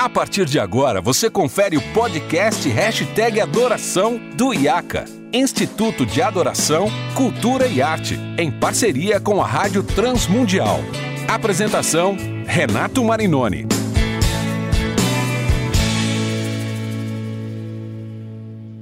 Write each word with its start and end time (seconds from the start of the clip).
A 0.00 0.08
partir 0.08 0.46
de 0.46 0.58
agora, 0.58 0.98
você 0.98 1.28
confere 1.28 1.76
o 1.76 1.92
podcast 1.92 2.66
Hashtag 2.66 3.38
Adoração 3.38 4.18
do 4.34 4.54
IACA, 4.54 5.04
Instituto 5.30 6.06
de 6.06 6.22
Adoração, 6.22 6.88
Cultura 7.14 7.66
e 7.66 7.82
Arte, 7.82 8.18
em 8.38 8.50
parceria 8.50 9.20
com 9.20 9.42
a 9.42 9.46
Rádio 9.46 9.82
Transmundial. 9.82 10.78
Apresentação, 11.28 12.16
Renato 12.46 13.04
Marinoni. 13.04 13.66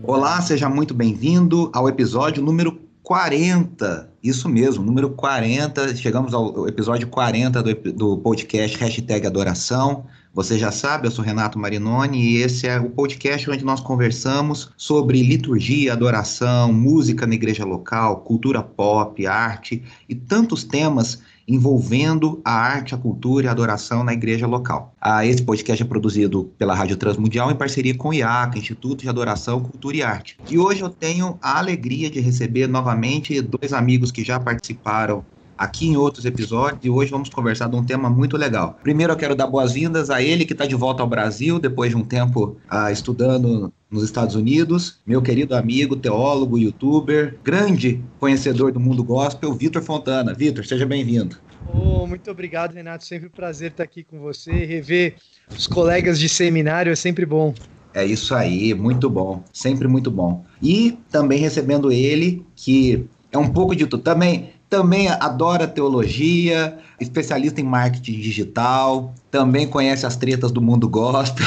Olá, 0.05 0.41
seja 0.41 0.69
muito 0.69 0.95
bem-vindo 0.95 1.69
ao 1.75 1.89
episódio 1.89 2.41
número 2.45 2.81
40. 3.03 4.09
Isso 4.23 4.49
mesmo, 4.49 4.85
número 4.85 5.11
40. 5.11 5.97
Chegamos 5.97 6.33
ao 6.33 6.69
episódio 6.69 7.09
40 7.09 7.61
do, 7.61 7.93
do 7.93 8.19
podcast 8.19 8.77
Hashtag 8.79 9.27
Adoração. 9.27 10.05
Você 10.35 10.59
já 10.59 10.71
sabe, 10.71 11.07
eu 11.07 11.11
sou 11.11 11.25
Renato 11.25 11.59
Marinoni 11.59 12.21
e 12.21 12.37
esse 12.43 12.67
é 12.67 12.79
o 12.79 12.91
podcast 12.91 13.51
onde 13.51 13.65
nós 13.65 13.81
conversamos 13.81 14.71
sobre 14.77 15.23
liturgia, 15.23 15.93
adoração, 15.93 16.73
música 16.73 17.27
na 17.27 17.35
igreja 17.35 17.65
local, 17.65 18.21
cultura 18.21 18.63
pop, 18.63 19.27
arte 19.27 19.83
e 20.09 20.15
tantos 20.15 20.65
temas 20.65 21.21
envolvendo 21.49 22.43
a 22.45 22.53
arte, 22.53 22.95
a 22.95 22.99
cultura 22.99 23.47
e 23.47 23.49
a 23.49 23.53
adoração 23.53 24.05
na 24.05 24.13
igreja 24.13 24.47
local. 24.47 24.95
Ah, 25.01 25.25
esse 25.25 25.43
podcast 25.43 25.83
é 25.83 25.87
produzido 25.87 26.53
pela 26.59 26.75
Rádio 26.75 26.99
Transmundial 26.99 27.51
em 27.51 27.57
parceria 27.57 27.97
com 27.97 28.11
o 28.11 28.15
IACA, 28.15 28.59
Instituto 28.59 29.03
de 29.03 29.09
Adoração, 29.09 29.63
Cultura 29.63 29.97
e 29.97 30.03
Arte. 30.03 30.39
E 30.51 30.59
hoje 30.59 30.83
eu 30.83 30.91
tenho 30.91 31.39
a 31.41 31.59
alegria 31.59 32.11
de 32.11 32.21
receber 32.21 32.67
novamente 32.67 33.41
dois 33.41 33.73
amigos 33.73 34.13
que 34.13 34.23
já 34.23 34.39
participaram 34.39 35.25
aqui 35.59 35.89
em 35.89 35.97
outros 35.97 36.25
episódios 36.25 36.85
e 36.85 36.89
hoje 36.89 37.11
vamos 37.11 37.29
conversar 37.29 37.69
de 37.69 37.75
um 37.75 37.85
tema 37.85 38.09
muito 38.09 38.37
legal. 38.37 38.79
Primeiro 38.83 39.13
eu 39.13 39.17
quero 39.17 39.35
dar 39.35 39.49
boas-vindas 39.49 40.09
a 40.09 40.23
ele 40.23 40.47
que 40.47 40.53
está 40.53 40.65
de 40.65 40.77
volta 40.77 41.03
ao 41.03 41.09
Brasil 41.09 41.59
depois 41.59 41.91
de 41.91 41.97
um 41.97 42.05
tempo 42.05 42.57
ah, 42.71 42.93
estudando 42.93 43.73
nos 43.91 44.05
Estados 44.05 44.37
Unidos, 44.37 45.01
meu 45.05 45.21
querido 45.21 45.57
amigo, 45.57 45.97
teólogo, 45.97 46.59
youtuber, 46.59 47.39
grande 47.43 48.03
conhecedor 48.21 48.71
do 48.71 48.79
mundo 48.79 49.03
gospel, 49.03 49.53
Vitor 49.55 49.83
Fontana. 49.83 50.35
Vitor, 50.35 50.65
seja 50.65 50.87
bem-vindo. 50.87 51.37
Oh, 51.73 52.07
muito 52.07 52.31
obrigado, 52.31 52.75
Renato. 52.75 53.05
Sempre 53.05 53.29
um 53.29 53.31
prazer 53.31 53.71
estar 53.71 53.83
aqui 53.83 54.05
com 54.05 54.21
você. 54.21 54.53
Rever 54.53 55.17
os 55.51 55.67
colegas 55.67 56.19
de 56.19 56.29
seminário 56.29 56.93
é 56.93 56.97
sempre 56.97 57.27
bom. 57.27 57.55
É 57.95 58.05
isso 58.05 58.35
aí, 58.35 58.75
muito 58.75 59.09
bom, 59.09 59.43
sempre 59.53 59.89
muito 59.89 60.11
bom. 60.11 60.45
E 60.63 60.99
também 61.11 61.41
recebendo 61.41 61.91
ele, 61.91 62.45
que 62.55 63.07
é 63.33 63.39
um 63.39 63.49
pouco 63.49 63.75
de 63.75 63.87
tudo. 63.87 64.03
Também 64.03 64.51
também 64.69 65.09
adora 65.09 65.67
teologia, 65.67 66.79
especialista 67.01 67.61
em 67.61 67.65
marketing 67.65 68.21
digital, 68.21 69.15
também 69.31 69.67
conhece 69.67 70.05
as 70.05 70.17
tretas 70.17 70.53
do 70.53 70.61
mundo 70.61 70.89
gospel 70.89 71.47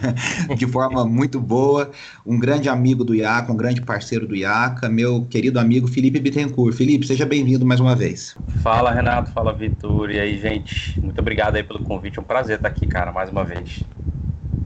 de 0.56 0.66
forma 0.66 1.04
muito 1.04 1.38
boa. 1.38 1.90
Um 2.24 2.38
grande 2.38 2.68
amigo 2.68 3.04
do 3.04 3.14
IACA, 3.14 3.52
um 3.52 3.56
grande 3.56 3.82
parceiro 3.82 4.26
do 4.26 4.34
IACA, 4.34 4.88
meu 4.88 5.26
querido 5.26 5.60
amigo 5.60 5.86
Felipe 5.86 6.18
Bittencourt. 6.18 6.74
Felipe, 6.74 7.06
seja 7.06 7.26
bem-vindo 7.26 7.66
mais 7.66 7.80
uma 7.80 7.94
vez. 7.94 8.34
Fala, 8.62 8.90
Renato. 8.90 9.30
Fala, 9.32 9.52
Vitor. 9.52 10.10
E 10.10 10.18
aí, 10.18 10.38
gente? 10.38 10.98
Muito 10.98 11.18
obrigado 11.18 11.56
aí 11.56 11.62
pelo 11.62 11.80
convite. 11.80 12.18
É 12.18 12.22
um 12.22 12.24
prazer 12.24 12.56
estar 12.56 12.68
aqui, 12.68 12.86
cara, 12.86 13.12
mais 13.12 13.28
uma 13.28 13.44
vez. 13.44 13.82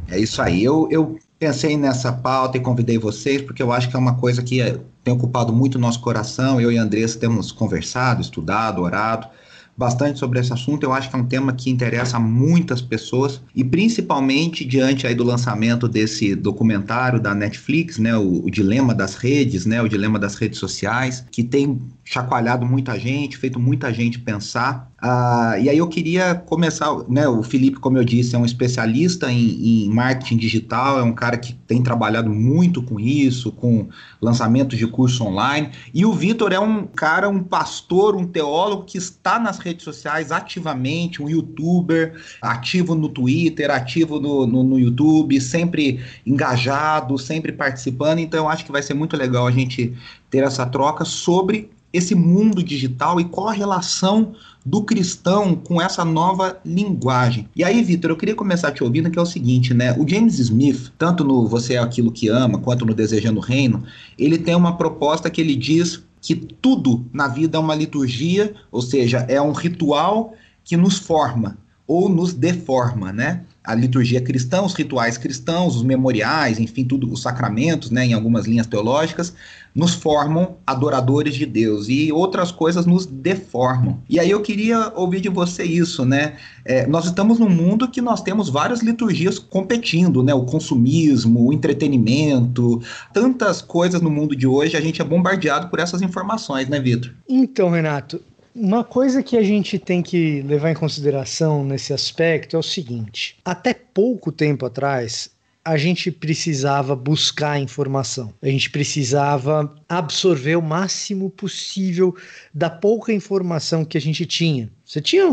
É 0.09 0.19
isso 0.19 0.41
aí. 0.41 0.62
Eu, 0.62 0.89
eu 0.93 1.19
pensei 1.39 1.77
nessa 1.77 2.12
pauta 2.12 2.57
e 2.57 2.61
convidei 2.61 2.99
vocês 2.99 3.43
porque 3.43 3.62
eu 3.62 3.73
acho 3.73 3.89
que 3.91 3.97
é 3.97 3.99
uma 3.99 4.15
coisa 4.15 4.43
que 4.43 4.61
tem 5.07 5.15
ocupado 5.15 5.53
muito 5.53 5.77
o 5.77 5.79
nosso 5.79 6.01
coração. 6.01 6.61
Eu 6.61 6.73
e 6.73 6.79
a 6.79 6.83
Andressa 6.83 7.17
temos 7.17 7.53
conversado, 7.53 8.21
estudado, 8.21 8.83
orado 8.83 9.29
bastante 9.77 10.19
sobre 10.19 10.41
esse 10.41 10.53
assunto. 10.53 10.83
Eu 10.83 10.93
acho 10.93 11.09
que 11.09 11.15
é 11.15 11.19
um 11.19 11.27
tema 11.27 11.53
que 11.53 11.71
interessa 11.71 12.19
muitas 12.19 12.83
pessoas 12.83 13.41
e 13.55 13.62
principalmente 13.62 14.65
diante 14.65 15.07
aí 15.07 15.15
do 15.15 15.23
lançamento 15.23 15.87
desse 15.87 16.34
documentário 16.34 17.21
da 17.21 17.34
Netflix, 17.37 17.99
né, 17.99 18.17
o, 18.17 18.47
o, 18.47 18.51
dilema 18.51 18.93
das 18.93 19.15
redes, 19.15 19.65
né, 19.65 19.81
o 19.81 19.89
dilema 19.89 20.19
das 20.19 20.34
redes 20.34 20.59
sociais, 20.59 21.25
que 21.31 21.44
tem 21.44 21.78
chacoalhado 22.09 22.65
muita 22.65 22.97
gente, 22.97 23.37
feito 23.37 23.59
muita 23.59 23.93
gente 23.93 24.21
pensar. 24.21 24.93
Ah, 24.97 25.56
e 25.59 25.69
aí 25.69 25.77
eu 25.77 25.89
queria 25.89 26.37
começar, 26.37 26.89
né? 27.09 27.27
O 27.27 27.43
Felipe, 27.43 27.81
como 27.81 27.99
eu 27.99 28.05
disse, 28.05 28.37
é 28.37 28.39
um 28.39 28.44
especialista 28.44 29.31
em, 29.31 29.87
em, 29.87 29.91
marketing 29.91 30.37
digital, 30.37 31.00
é 31.00 31.03
um 31.03 31.12
cara 31.12 31.37
que 31.37 31.53
tem 31.53 31.83
trabalhado 31.83 32.31
muito 32.31 32.81
com 32.81 33.00
isso, 33.00 33.50
com 33.50 33.89
lançamentos 34.22 34.78
de 34.78 34.87
curso 34.87 35.25
online. 35.25 35.71
E 35.93 36.06
o 36.06 36.12
Vitor 36.12 36.53
é 36.53 36.61
um 36.61 36.87
cara, 36.87 37.28
um 37.28 37.43
pastor, 37.43 38.15
um 38.15 38.25
teólogo 38.25 38.84
que 38.84 38.99
está 38.99 39.41
nas 39.41 39.59
redes 39.59 39.83
sociais 39.83 40.31
ativamente, 40.31 41.21
um 41.21 41.28
youtuber, 41.28 42.15
ativo 42.41 42.94
no 42.94 43.09
Twitter, 43.09 43.69
ativo 43.69 44.21
no, 44.21 44.47
no, 44.47 44.62
no 44.62 44.78
YouTube, 44.78 45.41
sempre 45.41 46.00
engajado, 46.25 47.19
sempre 47.19 47.50
participando. 47.50 48.21
Então 48.21 48.44
eu 48.44 48.49
acho 48.49 48.65
que 48.65 48.71
vai 48.71 48.83
ser 48.83 48.94
muito 48.94 49.17
legal 49.17 49.44
a 49.44 49.50
gente 49.50 49.93
ter 50.31 50.44
essa 50.44 50.65
troca 50.65 51.05
sobre 51.05 51.75
esse 51.93 52.15
mundo 52.15 52.63
digital 52.63 53.21
e 53.21 53.25
qual 53.25 53.49
a 53.49 53.53
relação 53.53 54.35
do 54.65 54.83
cristão 54.83 55.55
com 55.55 55.81
essa 55.81 56.05
nova 56.05 56.59
linguagem. 56.65 57.49
E 57.55 57.63
aí, 57.63 57.83
Vitor, 57.83 58.11
eu 58.11 58.17
queria 58.17 58.35
começar 58.35 58.73
te 58.73 58.83
ouvindo 58.83 59.11
que 59.11 59.19
é 59.19 59.23
o 59.23 59.27
seguinte, 59.27 59.73
né? 59.73 59.97
O 59.97 60.07
James 60.09 60.39
Smith, 60.39 60.93
tanto 60.99 61.23
no 61.23 61.47
Você 61.47 61.75
é 61.75 61.79
aquilo 61.79 62.11
que 62.11 62.29
ama, 62.29 62.59
quanto 62.59 62.85
no 62.85 62.93
Desejando 62.93 63.39
o 63.39 63.43
Reino, 63.43 63.85
ele 64.19 64.39
tem 64.39 64.57
uma 64.57 64.77
proposta 64.77 65.31
que 65.31 65.41
ele 65.41 65.55
diz 65.55 66.03
que 66.21 66.35
tudo 66.35 67.07
na 67.13 67.29
vida 67.29 67.57
é 67.57 67.61
uma 67.61 67.75
liturgia, 67.75 68.55
ou 68.73 68.83
seja, 68.83 69.19
é 69.29 69.41
um 69.41 69.53
ritual 69.53 70.35
que 70.65 70.77
nos 70.77 70.99
forma 70.99 71.57
ou 71.87 72.09
nos 72.09 72.35
deforma, 72.35 73.13
né? 73.13 73.45
A 73.66 73.75
liturgia 73.75 74.21
cristã, 74.21 74.62
os 74.62 74.75
rituais 74.75 75.19
cristãos, 75.19 75.77
os 75.77 75.82
memoriais, 75.82 76.60
enfim, 76.60 76.84
tudo, 76.84 77.12
os 77.12 77.21
sacramentos, 77.21 77.91
né, 77.91 78.06
em 78.06 78.15
algumas 78.15 78.47
linhas 78.47 78.66
teológicas, 78.66 79.34
nos 79.75 79.93
formam 79.93 80.56
adoradores 80.66 81.34
de 81.34 81.44
Deus 81.44 81.88
e 81.88 82.10
outras 82.10 82.50
coisas 82.50 82.87
nos 82.87 83.05
deformam. 83.05 84.00
E 84.09 84.19
aí 84.19 84.31
eu 84.31 84.41
queria 84.41 84.91
ouvir 84.94 85.21
de 85.21 85.28
você 85.28 85.65
isso, 85.65 86.05
né? 86.06 86.37
É, 86.65 86.87
nós 86.87 87.05
estamos 87.05 87.38
num 87.38 87.50
mundo 87.50 87.87
que 87.91 88.00
nós 88.00 88.22
temos 88.22 88.49
várias 88.49 88.81
liturgias 88.81 89.38
competindo, 89.38 90.22
né? 90.22 90.32
O 90.32 90.44
consumismo, 90.44 91.49
o 91.49 91.53
entretenimento, 91.53 92.81
tantas 93.12 93.60
coisas 93.60 94.00
no 94.00 94.10
mundo 94.10 94.34
de 94.34 94.47
hoje, 94.47 94.78
a 94.78 94.81
gente 94.81 95.03
é 95.03 95.05
bombardeado 95.05 95.69
por 95.69 95.78
essas 95.78 96.00
informações, 96.00 96.69
né, 96.69 96.81
Vitor? 96.81 97.12
Então, 97.28 97.69
Renato, 97.69 98.22
uma 98.56 98.83
coisa 98.83 99.22
que 99.22 99.37
a 99.37 99.43
gente 99.43 99.78
tem 99.78 100.03
que 100.03 100.41
levar 100.43 100.71
em 100.71 100.75
consideração 100.75 101.62
nesse 101.62 101.93
aspecto 101.93 102.56
é 102.56 102.59
o 102.59 102.62
seguinte: 102.62 103.37
até 103.44 103.75
pouco 103.75 104.33
tempo 104.33 104.65
atrás, 104.65 105.31
a 105.62 105.77
gente 105.77 106.11
precisava 106.11 106.97
buscar 106.97 107.61
informação. 107.61 108.33
A 108.41 108.49
gente 108.49 108.71
precisava 108.71 109.75
absorver 109.87 110.56
o 110.56 110.62
máximo 110.62 111.28
possível 111.28 112.17
da 112.55 112.71
pouca 112.71 113.12
informação 113.12 113.84
que 113.84 113.99
a 113.99 114.00
gente 114.00 114.25
tinha. 114.25 114.71
Você 114.84 115.00
tinha, 115.03 115.27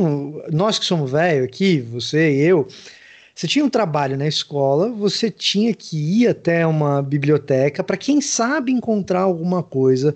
nós 0.51 0.77
que 0.77 0.85
somos 0.85 1.11
velho 1.11 1.45
aqui, 1.45 1.79
você 1.79 2.33
e 2.33 2.41
eu, 2.41 2.67
você 3.33 3.47
tinha 3.47 3.63
um 3.63 3.69
trabalho 3.69 4.17
na 4.17 4.27
escola, 4.27 4.89
você 4.89 5.31
tinha 5.31 5.73
que 5.73 5.97
ir 5.97 6.27
até 6.27 6.67
uma 6.67 7.01
biblioteca 7.01 7.83
para 7.83 7.95
quem 7.95 8.19
sabe 8.19 8.71
encontrar 8.71 9.21
alguma 9.21 9.63
coisa 9.63 10.13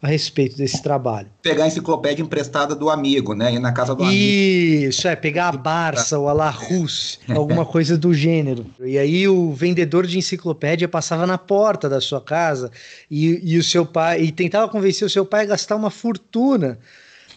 a 0.00 0.06
respeito 0.06 0.56
desse 0.56 0.80
trabalho. 0.80 1.28
Pegar 1.42 1.64
a 1.64 1.66
enciclopédia 1.66 2.22
emprestada 2.22 2.74
do 2.74 2.88
amigo, 2.88 3.34
né? 3.34 3.54
Ir 3.54 3.58
na 3.58 3.72
casa 3.72 3.94
do 3.94 4.04
Isso, 4.04 4.08
amigo. 4.08 4.88
Isso, 4.88 5.08
é, 5.08 5.16
pegar 5.16 5.48
a 5.48 5.52
Barça 5.52 6.18
ou 6.18 6.28
a 6.28 6.32
Larousse, 6.32 7.18
alguma 7.28 7.66
coisa 7.66 7.98
do 7.98 8.14
gênero. 8.14 8.64
E 8.80 8.96
aí 8.96 9.26
o 9.26 9.52
vendedor 9.52 10.06
de 10.06 10.16
enciclopédia 10.16 10.88
passava 10.88 11.26
na 11.26 11.36
porta 11.36 11.88
da 11.88 12.00
sua 12.00 12.20
casa 12.20 12.70
e, 13.10 13.40
e 13.42 13.58
o 13.58 13.62
seu 13.62 13.84
pai 13.84 14.22
e 14.22 14.32
tentava 14.32 14.68
convencer 14.68 15.04
o 15.04 15.10
seu 15.10 15.26
pai 15.26 15.42
a 15.42 15.46
gastar 15.48 15.74
uma 15.74 15.90
fortuna 15.90 16.78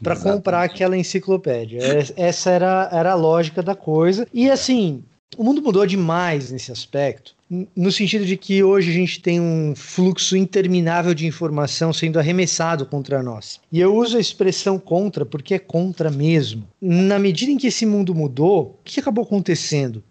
para 0.04 0.16
comprar 0.16 0.64
aquela 0.64 0.98
enciclopédia. 0.98 1.80
Essa 2.16 2.52
era, 2.52 2.90
era 2.92 3.12
a 3.12 3.16
lógica 3.16 3.64
da 3.64 3.76
coisa. 3.76 4.28
E 4.34 4.50
assim, 4.50 5.04
o 5.36 5.44
mundo 5.44 5.62
mudou 5.62 5.86
demais 5.86 6.52
nesse 6.52 6.72
aspecto 6.72 7.36
no 7.76 7.92
sentido 7.92 8.26
de 8.26 8.38
que 8.38 8.64
hoje 8.64 8.90
a 8.90 8.94
gente 8.94 9.22
tem 9.22 9.42
um 9.42 9.74
fluxo 9.76 10.38
interminável 10.38 11.14
de 11.14 11.28
informação 11.28 11.92
sendo 11.92 12.18
arremessado 12.18 12.86
contra 12.86 13.22
nós. 13.22 13.60
E 13.70 13.82
eu 13.82 13.94
uso 13.94 14.16
a 14.16 14.22
expressão 14.22 14.80
contra 14.80 15.26
porque 15.26 15.56
é 15.56 15.60
contra 15.60 16.10
mesmo. 16.10 16.66
Na 16.82 17.20
medida 17.20 17.52
em 17.52 17.58
que 17.58 17.68
esse 17.68 17.86
mundo 17.86 18.16
mudou, 18.16 18.80
o 18.80 18.84
que 18.86 19.02
acabou 19.02 19.26
acontecendo? 19.26 20.02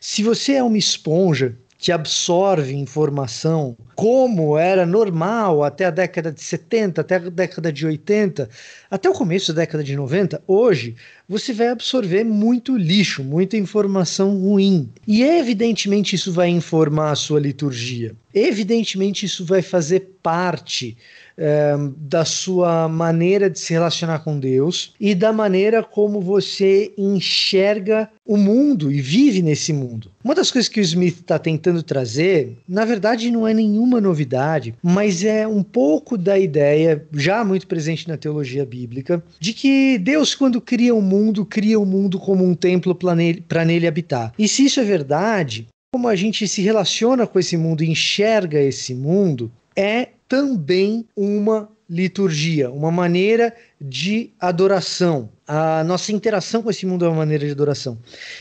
Se 0.00 0.24
você 0.24 0.54
é 0.54 0.62
uma 0.62 0.76
esponja 0.76 1.56
que 1.78 1.92
absorve 1.92 2.74
informação, 2.74 3.76
como 3.94 4.58
era 4.58 4.84
normal 4.84 5.62
até 5.62 5.84
a 5.84 5.90
década 5.90 6.32
de 6.32 6.42
70, 6.42 7.00
até 7.00 7.14
a 7.14 7.18
década 7.20 7.72
de 7.72 7.86
80, 7.86 8.50
até 8.90 9.08
o 9.08 9.12
começo 9.12 9.52
da 9.52 9.60
década 9.60 9.84
de 9.84 9.94
90, 9.94 10.42
hoje 10.44 10.96
você 11.28 11.52
vai 11.52 11.68
absorver 11.68 12.24
muito 12.24 12.76
lixo, 12.76 13.22
muita 13.22 13.56
informação 13.56 14.36
ruim. 14.36 14.90
E 15.06 15.22
evidentemente 15.22 16.16
isso 16.16 16.32
vai 16.32 16.48
informar 16.48 17.12
a 17.12 17.16
sua 17.16 17.38
liturgia. 17.38 18.12
Evidentemente 18.34 19.24
isso 19.24 19.44
vai 19.44 19.62
fazer 19.62 20.18
parte 20.20 20.96
é, 21.38 21.74
da 21.96 22.24
sua 22.24 22.88
maneira 22.88 23.48
de 23.48 23.60
se 23.60 23.72
relacionar 23.72 24.18
com 24.18 24.38
Deus 24.38 24.92
e 25.00 25.14
da 25.14 25.32
maneira 25.32 25.82
como 25.82 26.20
você 26.20 26.92
enxerga 26.98 28.10
o 28.26 28.36
mundo 28.36 28.90
e 28.90 29.00
vive 29.00 29.40
nesse 29.40 29.72
mundo. 29.72 30.10
Uma 30.22 30.34
das 30.34 30.50
coisas 30.50 30.68
que 30.68 30.80
o 30.80 30.82
Smith 30.82 31.20
está 31.20 31.38
tentando 31.38 31.82
trazer, 31.82 32.58
na 32.68 32.84
verdade, 32.84 33.30
não 33.30 33.46
é 33.46 33.54
nenhuma 33.54 34.00
novidade, 34.00 34.74
mas 34.82 35.24
é 35.24 35.46
um 35.46 35.62
pouco 35.62 36.18
da 36.18 36.38
ideia, 36.38 37.06
já 37.14 37.44
muito 37.44 37.66
presente 37.66 38.08
na 38.08 38.16
teologia 38.16 38.66
bíblica, 38.66 39.22
de 39.38 39.54
que 39.54 39.96
Deus, 39.96 40.34
quando 40.34 40.60
cria 40.60 40.94
o 40.94 40.98
um 40.98 41.02
mundo, 41.02 41.46
cria 41.46 41.78
o 41.78 41.84
um 41.84 41.86
mundo 41.86 42.18
como 42.18 42.44
um 42.44 42.54
templo 42.54 42.94
para 42.94 43.64
nele, 43.64 43.86
habitar. 43.86 44.34
E 44.38 44.48
se 44.48 44.64
isso 44.64 44.80
é 44.80 44.84
verdade, 44.84 45.68
como 45.92 46.08
a 46.08 46.16
gente 46.16 46.46
se 46.46 46.60
relaciona 46.60 47.26
com 47.26 47.38
esse 47.38 47.56
mundo, 47.56 47.84
enxerga 47.84 48.60
esse 48.60 48.94
mundo, 48.94 49.50
é 49.74 50.08
também 50.28 51.06
uma 51.16 51.68
liturgia, 51.88 52.70
uma 52.70 52.90
maneira 52.90 53.54
de 53.80 54.30
adoração. 54.38 55.30
A 55.46 55.82
nossa 55.84 56.12
interação 56.12 56.62
com 56.62 56.68
esse 56.68 56.84
mundo 56.84 57.06
é 57.06 57.08
uma 57.08 57.16
maneira 57.16 57.46
de 57.46 57.52
adoração. 57.52 57.98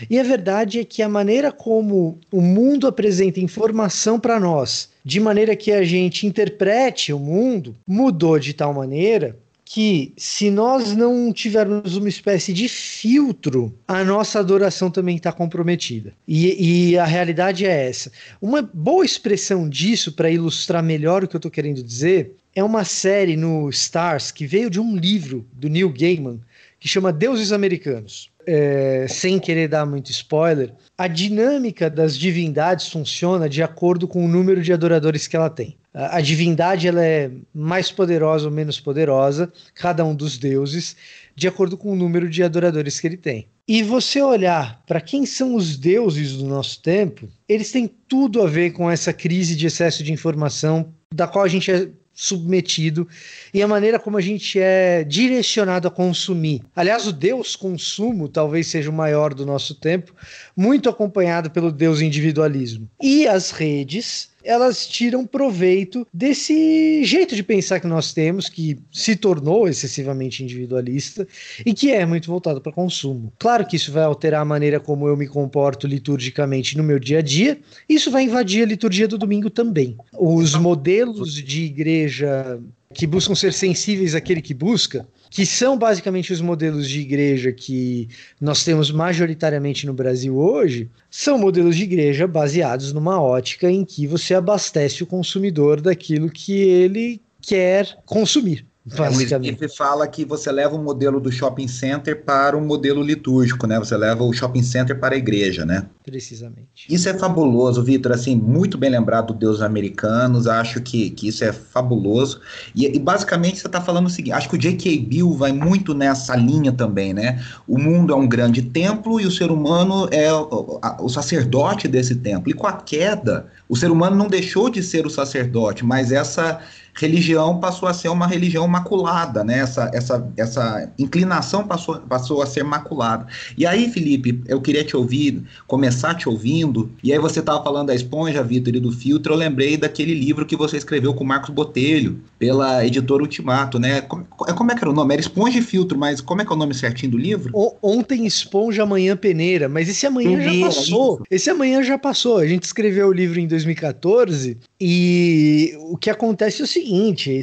E 0.09 0.19
a 0.19 0.23
verdade 0.23 0.79
é 0.79 0.83
que 0.83 1.01
a 1.01 1.07
maneira 1.07 1.51
como 1.51 2.19
o 2.29 2.41
mundo 2.41 2.87
apresenta 2.87 3.39
informação 3.39 4.19
para 4.19 4.39
nós, 4.39 4.89
de 5.03 5.19
maneira 5.21 5.55
que 5.55 5.71
a 5.71 5.83
gente 5.83 6.27
interprete 6.27 7.13
o 7.13 7.19
mundo, 7.19 7.73
mudou 7.87 8.37
de 8.37 8.53
tal 8.53 8.73
maneira 8.73 9.37
que 9.69 10.13
se 10.15 10.49
nós 10.49 10.95
não 10.95 11.33
tivermos 11.33 11.97
uma 11.97 12.07
espécie 12.07 12.53
de 12.53 12.69
filtro, 12.69 13.77
a 13.85 14.01
nossa 14.01 14.39
adoração 14.39 14.89
também 14.89 15.17
está 15.17 15.29
comprometida. 15.29 16.13
E, 16.25 16.91
e, 16.91 16.97
a 16.97 17.03
realidade 17.03 17.65
é 17.65 17.89
essa. 17.89 18.09
Uma 18.41 18.61
boa 18.61 19.03
expressão 19.03 19.67
disso, 19.67 20.13
para 20.13 20.31
ilustrar 20.31 20.81
melhor 20.81 21.21
o 21.21 21.27
que 21.27 21.35
eu 21.35 21.39
estou 21.39 21.51
querendo 21.51 21.83
dizer, 21.83 22.31
é 22.55 22.63
uma 22.63 22.85
série 22.85 23.35
no 23.35 23.69
Stars 23.69 24.31
que 24.31 24.47
veio 24.47 24.69
de 24.69 24.79
um 24.79 24.95
livro 24.95 25.45
do 25.51 25.67
Neil 25.67 25.89
Gaiman 25.89 26.39
que 26.79 26.87
chama 26.87 27.11
Deuses 27.11 27.51
Americanos. 27.51 28.29
É, 28.49 29.05
sem 29.09 29.39
querer 29.39 29.67
dar 29.67 29.85
muito 29.85 30.09
spoiler, 30.09 30.73
a 30.97 31.05
dinâmica 31.05 31.89
das 31.89 32.17
divindades 32.17 32.87
funciona 32.87 33.49
de 33.49 33.61
acordo 33.61 34.07
com 34.07 34.23
o 34.23 34.27
número 34.27 34.61
de 34.61 34.71
adoradores 34.71 35.27
que 35.27 35.35
ela 35.35 35.49
tem 35.49 35.77
a 35.97 36.21
divindade 36.21 36.87
ela 36.87 37.03
é 37.03 37.31
mais 37.51 37.91
poderosa 37.91 38.45
ou 38.45 38.51
menos 38.51 38.79
poderosa, 38.79 39.51
cada 39.73 40.05
um 40.05 40.13
dos 40.13 40.37
deuses, 40.37 40.95
de 41.35 41.47
acordo 41.47 41.75
com 41.75 41.91
o 41.91 41.95
número 41.95 42.29
de 42.29 42.43
adoradores 42.43 42.99
que 42.99 43.07
ele 43.07 43.17
tem. 43.17 43.47
E 43.67 43.81
você 43.81 44.21
olhar 44.21 44.81
para 44.85 45.01
quem 45.01 45.25
são 45.25 45.55
os 45.55 45.75
deuses 45.75 46.33
do 46.37 46.45
nosso 46.45 46.81
tempo, 46.83 47.27
eles 47.49 47.71
têm 47.71 47.89
tudo 48.07 48.43
a 48.43 48.47
ver 48.47 48.71
com 48.71 48.89
essa 48.89 49.11
crise 49.11 49.55
de 49.55 49.65
excesso 49.65 50.03
de 50.03 50.13
informação 50.13 50.93
da 51.13 51.27
qual 51.27 51.43
a 51.43 51.47
gente 51.47 51.71
é 51.71 51.89
submetido 52.19 53.07
e 53.53 53.61
a 53.61 53.67
maneira 53.67 53.99
como 53.99 54.17
a 54.17 54.21
gente 54.21 54.59
é 54.59 55.03
direcionado 55.03 55.87
a 55.87 55.91
consumir. 55.91 56.63
Aliás, 56.75 57.05
o 57.05 57.13
Deus 57.13 57.55
consumo 57.55 58.27
talvez 58.27 58.65
seja 58.65 58.89
o 58.89 58.93
maior 58.93 59.35
do 59.35 59.45
nosso 59.45 59.75
tempo, 59.75 60.15
muito 60.55 60.89
acompanhado 60.89 61.51
pelo 61.51 61.71
Deus 61.71 62.01
individualismo. 62.01 62.89
E 62.99 63.27
as 63.27 63.51
redes 63.51 64.31
elas 64.47 64.87
tiram 64.87 65.25
proveito 65.25 66.07
desse 66.13 67.03
jeito 67.03 67.35
de 67.35 67.43
pensar 67.43 67.81
que 67.81 67.87
nós 67.87 68.13
temos, 68.13 68.47
que 68.47 68.79
se 68.91 69.15
tornou 69.15 69.67
excessivamente 69.67 70.41
individualista 70.41 71.27
e 71.65 71.73
que 71.73 71.91
é 71.91 72.05
muito 72.05 72.27
voltado 72.27 72.61
para 72.61 72.71
consumo. 72.71 73.31
Claro 73.37 73.67
que 73.67 73.75
isso 73.75 73.91
vai 73.91 74.05
alterar 74.05 74.41
a 74.41 74.45
maneira 74.45 74.79
como 74.79 75.07
eu 75.07 75.17
me 75.17 75.27
comporto 75.27 75.85
liturgicamente 75.85 76.77
no 76.77 76.83
meu 76.83 76.97
dia 76.97 77.19
a 77.19 77.21
dia, 77.21 77.59
isso 77.89 78.09
vai 78.09 78.23
invadir 78.23 78.63
a 78.63 78.67
liturgia 78.67 79.07
do 79.07 79.17
domingo 79.17 79.49
também. 79.49 79.97
Os 80.17 80.55
modelos 80.55 81.33
de 81.33 81.63
igreja 81.63 82.59
que 82.93 83.05
buscam 83.05 83.35
ser 83.35 83.51
sensíveis 83.51 84.15
àquele 84.15 84.41
que 84.41 84.53
busca, 84.53 85.05
que 85.29 85.45
são 85.45 85.77
basicamente 85.77 86.31
os 86.31 86.41
modelos 86.41 86.87
de 86.89 86.99
igreja 86.99 87.51
que 87.51 88.07
nós 88.39 88.63
temos 88.63 88.91
majoritariamente 88.91 89.85
no 89.85 89.93
Brasil 89.93 90.37
hoje, 90.37 90.89
são 91.09 91.37
modelos 91.37 91.75
de 91.75 91.83
igreja 91.83 92.27
baseados 92.27 92.93
numa 92.93 93.21
ótica 93.21 93.69
em 93.69 93.83
que 93.83 94.07
você 94.07 94.33
abastece 94.33 95.03
o 95.03 95.07
consumidor 95.07 95.81
daquilo 95.81 96.29
que 96.29 96.53
ele 96.53 97.21
quer 97.41 97.97
consumir. 98.05 98.65
O 98.95 99.21
Smith 99.21 99.75
fala 99.75 100.07
que 100.07 100.23
você 100.23 100.49
leva 100.49 100.75
o 100.75 100.81
modelo 100.81 101.19
do 101.19 101.29
shopping 101.29 101.67
center 101.67 102.23
para 102.23 102.55
o 102.55 102.61
modelo 102.61 103.03
litúrgico, 103.03 103.67
né? 103.67 103.77
Você 103.77 103.97
leva 103.97 104.23
o 104.23 104.31
shopping 104.31 104.63
center 104.63 104.97
para 104.97 105.13
a 105.13 105.17
igreja, 105.17 105.65
né? 105.65 105.85
Precisamente. 106.05 106.87
Isso 106.89 107.09
é 107.09 107.13
fabuloso, 107.13 107.83
Vitor. 107.83 108.13
Assim, 108.13 108.33
muito 108.33 108.77
bem 108.77 108.89
lembrado 108.89 109.33
do 109.33 109.33
Deus 109.33 109.61
Americanos. 109.61 110.47
Acho 110.47 110.81
que, 110.81 111.09
que 111.09 111.27
isso 111.27 111.43
é 111.43 111.51
fabuloso. 111.51 112.39
E, 112.73 112.85
e 112.85 112.97
basicamente 112.97 113.59
você 113.59 113.67
está 113.67 113.81
falando 113.81 114.05
o 114.05 114.09
seguinte: 114.09 114.31
acho 114.33 114.47
que 114.47 114.55
o 114.55 114.59
J.K. 114.59 114.99
Bill 114.99 115.33
vai 115.33 115.51
muito 115.51 115.93
nessa 115.93 116.33
linha 116.37 116.71
também, 116.71 117.13
né? 117.13 117.43
O 117.67 117.77
mundo 117.77 118.13
é 118.13 118.15
um 118.15 118.27
grande 118.27 118.61
templo 118.61 119.19
e 119.19 119.25
o 119.25 119.31
ser 119.31 119.51
humano 119.51 120.07
é 120.11 120.31
o, 120.31 120.79
a, 120.81 121.03
o 121.03 121.09
sacerdote 121.09 121.89
desse 121.89 122.15
templo. 122.15 122.49
E 122.49 122.53
com 122.53 122.67
a 122.67 122.73
queda, 122.73 123.47
o 123.67 123.75
ser 123.75 123.91
humano 123.91 124.15
não 124.15 124.27
deixou 124.27 124.69
de 124.69 124.81
ser 124.81 125.05
o 125.05 125.09
sacerdote, 125.09 125.83
mas 125.83 126.13
essa 126.13 126.61
religião 126.97 127.59
passou 127.59 127.87
a 127.87 127.93
ser 127.93 128.09
uma 128.09 128.27
religião 128.27 128.67
maculada, 128.67 129.43
né? 129.43 129.59
Essa, 129.59 129.91
essa, 129.93 130.27
essa 130.35 130.91
inclinação 130.97 131.65
passou, 131.65 131.99
passou 131.99 132.41
a 132.41 132.45
ser 132.45 132.63
maculada. 132.63 133.27
E 133.57 133.65
aí, 133.65 133.89
Felipe, 133.89 134.41
eu 134.47 134.59
queria 134.59 134.83
te 134.83 134.97
ouvir, 134.97 135.43
começar 135.67 136.15
te 136.15 136.27
ouvindo, 136.27 136.91
e 137.03 137.13
aí 137.13 137.19
você 137.19 137.39
estava 137.39 137.63
falando 137.63 137.87
da 137.87 137.95
esponja, 137.95 138.43
Vitor, 138.43 138.75
e 138.75 138.79
do 138.79 138.91
filtro, 138.91 139.33
eu 139.33 139.37
lembrei 139.37 139.77
daquele 139.77 140.13
livro 140.13 140.45
que 140.45 140.55
você 140.55 140.77
escreveu 140.77 141.13
com 141.13 141.23
o 141.23 141.27
Marcos 141.27 141.51
Botelho, 141.51 142.19
pela 142.39 142.85
editora 142.85 143.21
Ultimato, 143.21 143.79
né? 143.79 144.01
Como, 144.01 144.25
como 144.25 144.71
é 144.71 144.75
que 144.75 144.81
era 144.81 144.89
o 144.89 144.93
nome? 144.93 145.13
Era 145.13 145.21
Esponja 145.21 145.59
e 145.59 145.61
Filtro, 145.61 145.97
mas 145.97 146.21
como 146.21 146.41
é 146.41 146.45
que 146.45 146.51
é 146.51 146.55
o 146.55 146.57
nome 146.59 146.73
certinho 146.73 147.11
do 147.11 147.17
livro? 147.17 147.51
O, 147.53 147.75
ontem 147.81 148.25
Esponja, 148.25 148.83
amanhã 148.83 149.15
Peneira, 149.15 149.69
mas 149.69 149.89
esse 149.89 150.05
amanhã 150.05 150.37
Peneira, 150.37 150.59
já 150.59 150.65
passou. 150.67 151.15
Isso. 151.15 151.23
Esse 151.29 151.49
amanhã 151.49 151.83
já 151.83 151.97
passou. 151.97 152.37
A 152.37 152.47
gente 152.47 152.63
escreveu 152.63 153.07
o 153.07 153.13
livro 153.13 153.39
em 153.39 153.47
2014 153.47 154.57
e 154.79 155.75
o 155.89 155.97
que 155.97 156.09
acontece 156.09 156.61
é 156.61 156.65
o 156.65 156.67
seguinte: 156.67 156.86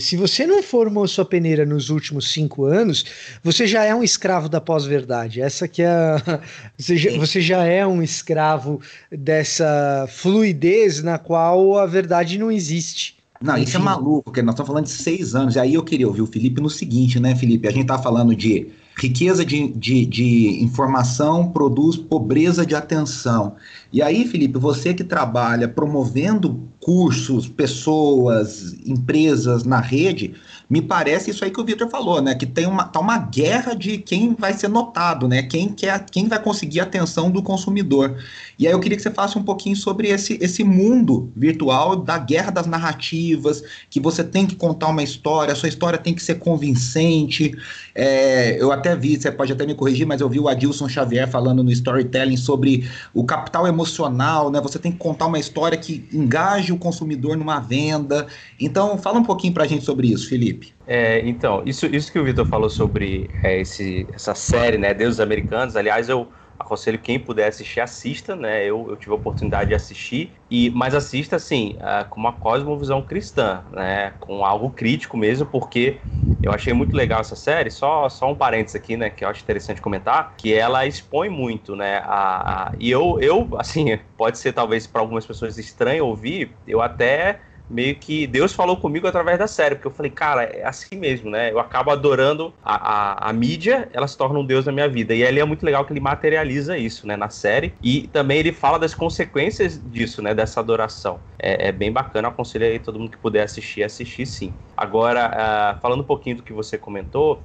se 0.00 0.17
você 0.17 0.46
não 0.46 0.62
formou 0.62 1.06
sua 1.06 1.25
peneira 1.25 1.67
nos 1.67 1.91
últimos 1.91 2.32
cinco 2.32 2.64
anos, 2.64 3.05
você 3.43 3.67
já 3.67 3.85
é 3.85 3.94
um 3.94 4.02
escravo 4.02 4.49
da 4.49 4.61
pós-verdade. 4.61 5.41
Essa 5.41 5.69
que 5.69 5.82
é 5.82 5.88
a... 5.88 6.41
você, 6.79 6.96
já, 6.96 7.11
você 7.19 7.41
já 7.41 7.64
é 7.64 7.87
um 7.87 8.02
escravo 8.02 8.81
dessa 9.11 10.06
fluidez 10.08 11.02
na 11.02 11.19
qual 11.19 11.79
a 11.79 11.87
verdade 11.87 12.38
não 12.38 12.50
existe. 12.50 13.17
Não, 13.41 13.55
Enfim. 13.55 13.64
isso 13.64 13.76
é 13.76 13.81
maluco, 13.81 14.23
porque 14.25 14.41
nós 14.41 14.55
estamos 14.55 14.69
falando 14.69 14.85
de 14.85 14.91
seis 14.91 15.35
anos. 15.35 15.56
E 15.56 15.58
aí 15.58 15.75
eu 15.75 15.82
queria 15.82 16.06
ouvir 16.06 16.23
o 16.23 16.26
Felipe 16.26 16.62
no 16.62 16.70
seguinte, 16.70 17.20
né, 17.20 17.35
Felipe? 17.35 17.69
A 17.69 17.70
gente 17.70 17.82
está 17.82 17.99
falando 17.99 18.35
de 18.35 18.69
riqueza 18.96 19.44
de, 19.44 19.69
de, 19.73 20.06
de, 20.06 20.62
informação 20.62 21.50
produz 21.50 21.96
pobreza 21.96 22.64
de 22.64 22.75
atenção. 22.75 23.56
E 23.93 24.00
aí, 24.00 24.26
Felipe, 24.26 24.58
você 24.58 24.94
que 24.94 25.03
trabalha 25.03 25.69
promovendo 25.69 26.69
cursos, 26.84 27.48
pessoas, 27.48 28.76
empresas 28.84 29.64
na 29.64 29.81
rede, 29.81 30.34
me 30.69 30.82
parece 30.82 31.31
isso 31.31 31.43
aí 31.43 31.50
que 31.50 31.58
o 31.58 31.64
Vitor 31.64 31.88
falou, 31.88 32.20
né? 32.20 32.34
Que 32.34 32.44
tem 32.44 32.67
uma, 32.67 32.84
tá 32.84 33.00
uma 33.00 33.17
guerra 33.17 33.74
de 33.74 33.96
quem 33.96 34.34
vai 34.34 34.53
ser 34.53 34.69
notado, 34.69 35.26
né? 35.26 35.43
Quem, 35.43 35.70
quer, 35.70 36.05
quem 36.10 36.29
vai 36.29 36.38
conseguir 36.38 36.81
a 36.81 36.82
atenção 36.82 37.31
do 37.31 37.43
consumidor. 37.43 38.22
E 38.58 38.67
aí 38.67 38.72
eu 38.72 38.81
queria 38.81 38.96
que 38.96 39.03
você 39.03 39.10
falasse 39.10 39.38
um 39.38 39.43
pouquinho 39.43 39.76
sobre 39.76 40.08
esse, 40.08 40.38
esse 40.43 40.62
mundo 40.62 41.32
virtual 41.34 41.96
da 41.96 42.19
guerra 42.19 42.50
das 42.50 42.67
narrativas, 42.67 43.62
que 43.88 43.98
você 43.98 44.22
tem 44.22 44.46
que 44.46 44.55
contar 44.55 44.88
uma 44.88 45.03
história, 45.03 45.55
sua 45.55 45.69
história 45.70 45.98
tem 45.98 46.12
que 46.12 46.22
ser 46.22 46.34
convincente. 46.34 47.55
É, 47.94 48.60
eu 48.60 48.72
até 48.72 48.94
vi, 48.94 49.17
você 49.17 49.32
pode 49.32 49.53
até 49.53 49.64
me 49.64 49.74
corrigir, 49.74 50.06
mas 50.06 50.20
eu 50.20 50.29
vi 50.29 50.38
o 50.38 50.48
Adilson 50.48 50.88
Xavier 50.88 51.31
falando 51.31 51.62
no 51.62 51.72
storytelling 51.72 52.36
sobre 52.36 52.86
o 53.14 53.24
capital 53.24 53.67
emocional, 53.67 54.50
né? 54.50 54.60
Você 54.60 54.79
tem 54.79 54.93
que 54.93 54.98
contar 54.98 55.26
uma 55.26 55.38
história 55.38 55.79
que 55.79 56.06
engaje 56.12 56.73
o 56.74 56.78
consumidor 56.78 57.36
numa 57.36 57.60
venda. 57.60 58.26
Então, 58.60 58.98
fala 58.98 59.19
um 59.19 59.24
pouquinho 59.24 59.54
pra 59.54 59.66
gente 59.66 59.84
sobre 59.84 60.08
isso, 60.08 60.28
Felipe. 60.28 60.74
É, 60.86 61.26
então, 61.26 61.62
isso, 61.64 61.86
isso 61.86 62.12
que 62.12 62.19
o 62.19 62.24
Vitor 62.24 62.44
falou 62.44 62.69
sobre 62.69 63.31
é, 63.43 63.60
esse, 63.60 64.08
essa 64.12 64.34
série, 64.34 64.78
né, 64.78 64.93
Deuses 64.93 65.20
Americanos, 65.20 65.76
aliás, 65.76 66.08
eu 66.08 66.28
aconselho 66.58 66.98
quem 66.98 67.19
puder 67.19 67.48
assistir, 67.48 67.81
assista, 67.81 68.34
né? 68.36 68.64
Eu, 68.64 68.88
eu 68.88 68.96
tive 68.96 69.12
a 69.12 69.16
oportunidade 69.16 69.69
de 69.69 69.74
assistir, 69.74 70.34
e 70.50 70.70
mas 70.70 70.94
assista 70.94 71.36
assim, 71.36 71.76
uh, 71.78 72.08
com 72.08 72.20
uma 72.20 72.32
cosmovisão 72.32 73.02
cristã, 73.02 73.64
né? 73.72 74.12
Com 74.20 74.44
algo 74.44 74.70
crítico 74.70 75.16
mesmo, 75.16 75.46
porque 75.46 76.00
eu 76.44 76.53
achei 76.53 76.72
muito 76.72 76.94
legal 76.96 77.20
essa 77.20 77.34
série. 77.36 77.70
Só, 77.70 78.08
só 78.08 78.31
um 78.31 78.34
parênteses 78.34 78.77
aqui, 78.77 78.96
né? 78.96 79.10
Que 79.10 79.24
eu 79.24 79.29
acho 79.29 79.43
interessante 79.43 79.81
comentar, 79.81 80.34
que 80.36 80.53
ela 80.53 80.86
expõe 80.86 81.29
muito, 81.29 81.74
né? 81.74 81.98
A, 82.05 82.69
a 82.69 82.72
e 82.79 82.91
eu, 82.91 83.19
eu, 83.20 83.48
assim, 83.58 83.98
pode 84.17 84.39
ser 84.39 84.53
talvez 84.53 84.86
para 84.86 85.01
algumas 85.01 85.27
pessoas 85.27 85.58
estranho 85.58 86.06
ouvir, 86.06 86.56
eu 86.67 86.81
até 86.82 87.41
meio 87.68 87.96
que 87.96 88.26
Deus 88.26 88.52
falou 88.52 88.76
comigo 88.76 89.06
através 89.06 89.38
da 89.38 89.46
série, 89.46 89.74
porque 89.74 89.88
eu 89.88 89.92
falei, 89.92 90.10
cara, 90.10 90.42
é 90.44 90.64
assim 90.64 90.96
mesmo, 90.96 91.30
né? 91.30 91.50
Eu 91.50 91.58
acabo 91.58 91.90
adorando 91.90 92.52
a, 92.62 93.28
a, 93.28 93.30
a 93.30 93.32
mídia, 93.32 93.88
ela 93.92 94.06
se 94.06 94.16
torna 94.16 94.38
um 94.38 94.44
Deus 94.44 94.66
na 94.66 94.72
minha 94.72 94.88
vida. 94.88 95.14
E 95.14 95.24
ali 95.24 95.40
é 95.40 95.44
muito 95.44 95.64
legal 95.64 95.84
que 95.84 95.92
ele 95.92 96.00
materializa 96.00 96.76
isso, 96.76 97.06
né, 97.06 97.16
na 97.16 97.28
série. 97.28 97.74
E 97.82 98.08
também 98.08 98.38
ele 98.38 98.52
fala 98.52 98.78
das 98.78 98.94
consequências 98.94 99.80
disso, 99.90 100.22
né, 100.22 100.34
dessa 100.34 100.60
adoração. 100.60 101.20
É, 101.38 101.68
é 101.68 101.72
bem 101.72 101.92
bacana, 101.92 102.28
aconselho 102.28 102.66
aí 102.66 102.78
todo 102.78 102.98
mundo 102.98 103.10
que 103.10 103.18
puder 103.18 103.42
assistir, 103.42 103.82
assistir 103.82 104.26
sim. 104.26 104.52
Agora, 104.76 105.76
uh, 105.76 105.80
falando 105.80 106.00
um 106.00 106.06
pouquinho 106.06 106.36
do 106.36 106.42
que 106.42 106.52
você 106.52 106.76
comentou, 106.76 107.42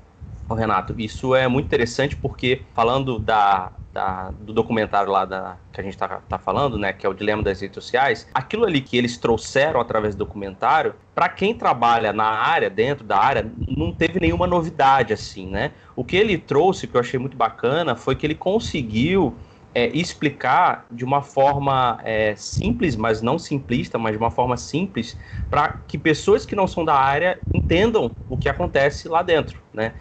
Renato, 0.56 0.96
isso 0.98 1.36
é 1.36 1.48
muito 1.48 1.66
interessante 1.68 2.16
porque 2.16 2.66
falando 2.74 3.20
da, 3.20 3.72
da, 3.92 4.32
do 4.32 4.54
documentário 4.54 5.12
lá 5.12 5.26
da, 5.26 5.58
que 5.72 5.80
a 5.82 5.84
gente 5.84 5.94
está 5.94 6.08
tá 6.22 6.38
falando, 6.40 6.78
né, 6.78 6.94
que 6.94 7.06
é 7.06 7.10
o 7.10 7.14
dilema 7.14 7.44
das 7.44 7.62
redes 7.62 7.76
sociais, 7.76 8.28
aquilo 8.34 8.66
ali 8.66 8.82
que 8.82 8.98
eles 8.98 9.18
trouxeram 9.18 9.80
através 9.80 10.16
do 10.16 10.20
documentário, 10.20 10.96
para 11.14 11.30
quem 11.30 11.54
trabalha 11.54 12.14
na 12.14 12.26
área, 12.26 12.70
dentro 12.70 13.06
da 13.06 13.18
área, 13.18 13.52
não 13.68 13.92
teve 13.92 14.20
nenhuma 14.20 14.48
novidade 14.48 15.14
assim, 15.14 15.48
né? 15.48 15.74
O 15.96 16.04
que 16.04 16.16
ele 16.16 16.38
trouxe, 16.38 16.88
que 16.88 16.96
eu 16.96 17.02
achei 17.02 17.20
muito 17.20 17.36
bacana, 17.38 17.96
foi 17.96 18.16
que 18.16 18.26
ele 18.26 18.36
conseguiu 18.36 19.38
é, 19.74 19.88
explicar 19.88 20.86
de 20.90 21.04
uma 21.06 21.22
forma 21.22 22.00
é, 22.04 22.36
simples, 22.36 22.96
mas 22.96 23.22
não 23.22 23.38
simplista, 23.38 23.98
mas 23.98 24.14
de 24.14 24.18
uma 24.18 24.32
forma 24.32 24.58
simples, 24.58 25.18
para 25.50 25.70
que 25.88 25.98
pessoas 25.98 26.46
que 26.46 26.56
não 26.56 26.68
são 26.68 26.84
da 26.84 26.96
área 26.96 27.40
entendam 27.54 28.12
o 28.28 28.38
que 28.38 28.50
acontece 28.50 29.08
lá 29.08 29.22
dentro, 29.22 29.62
né? 29.74 29.94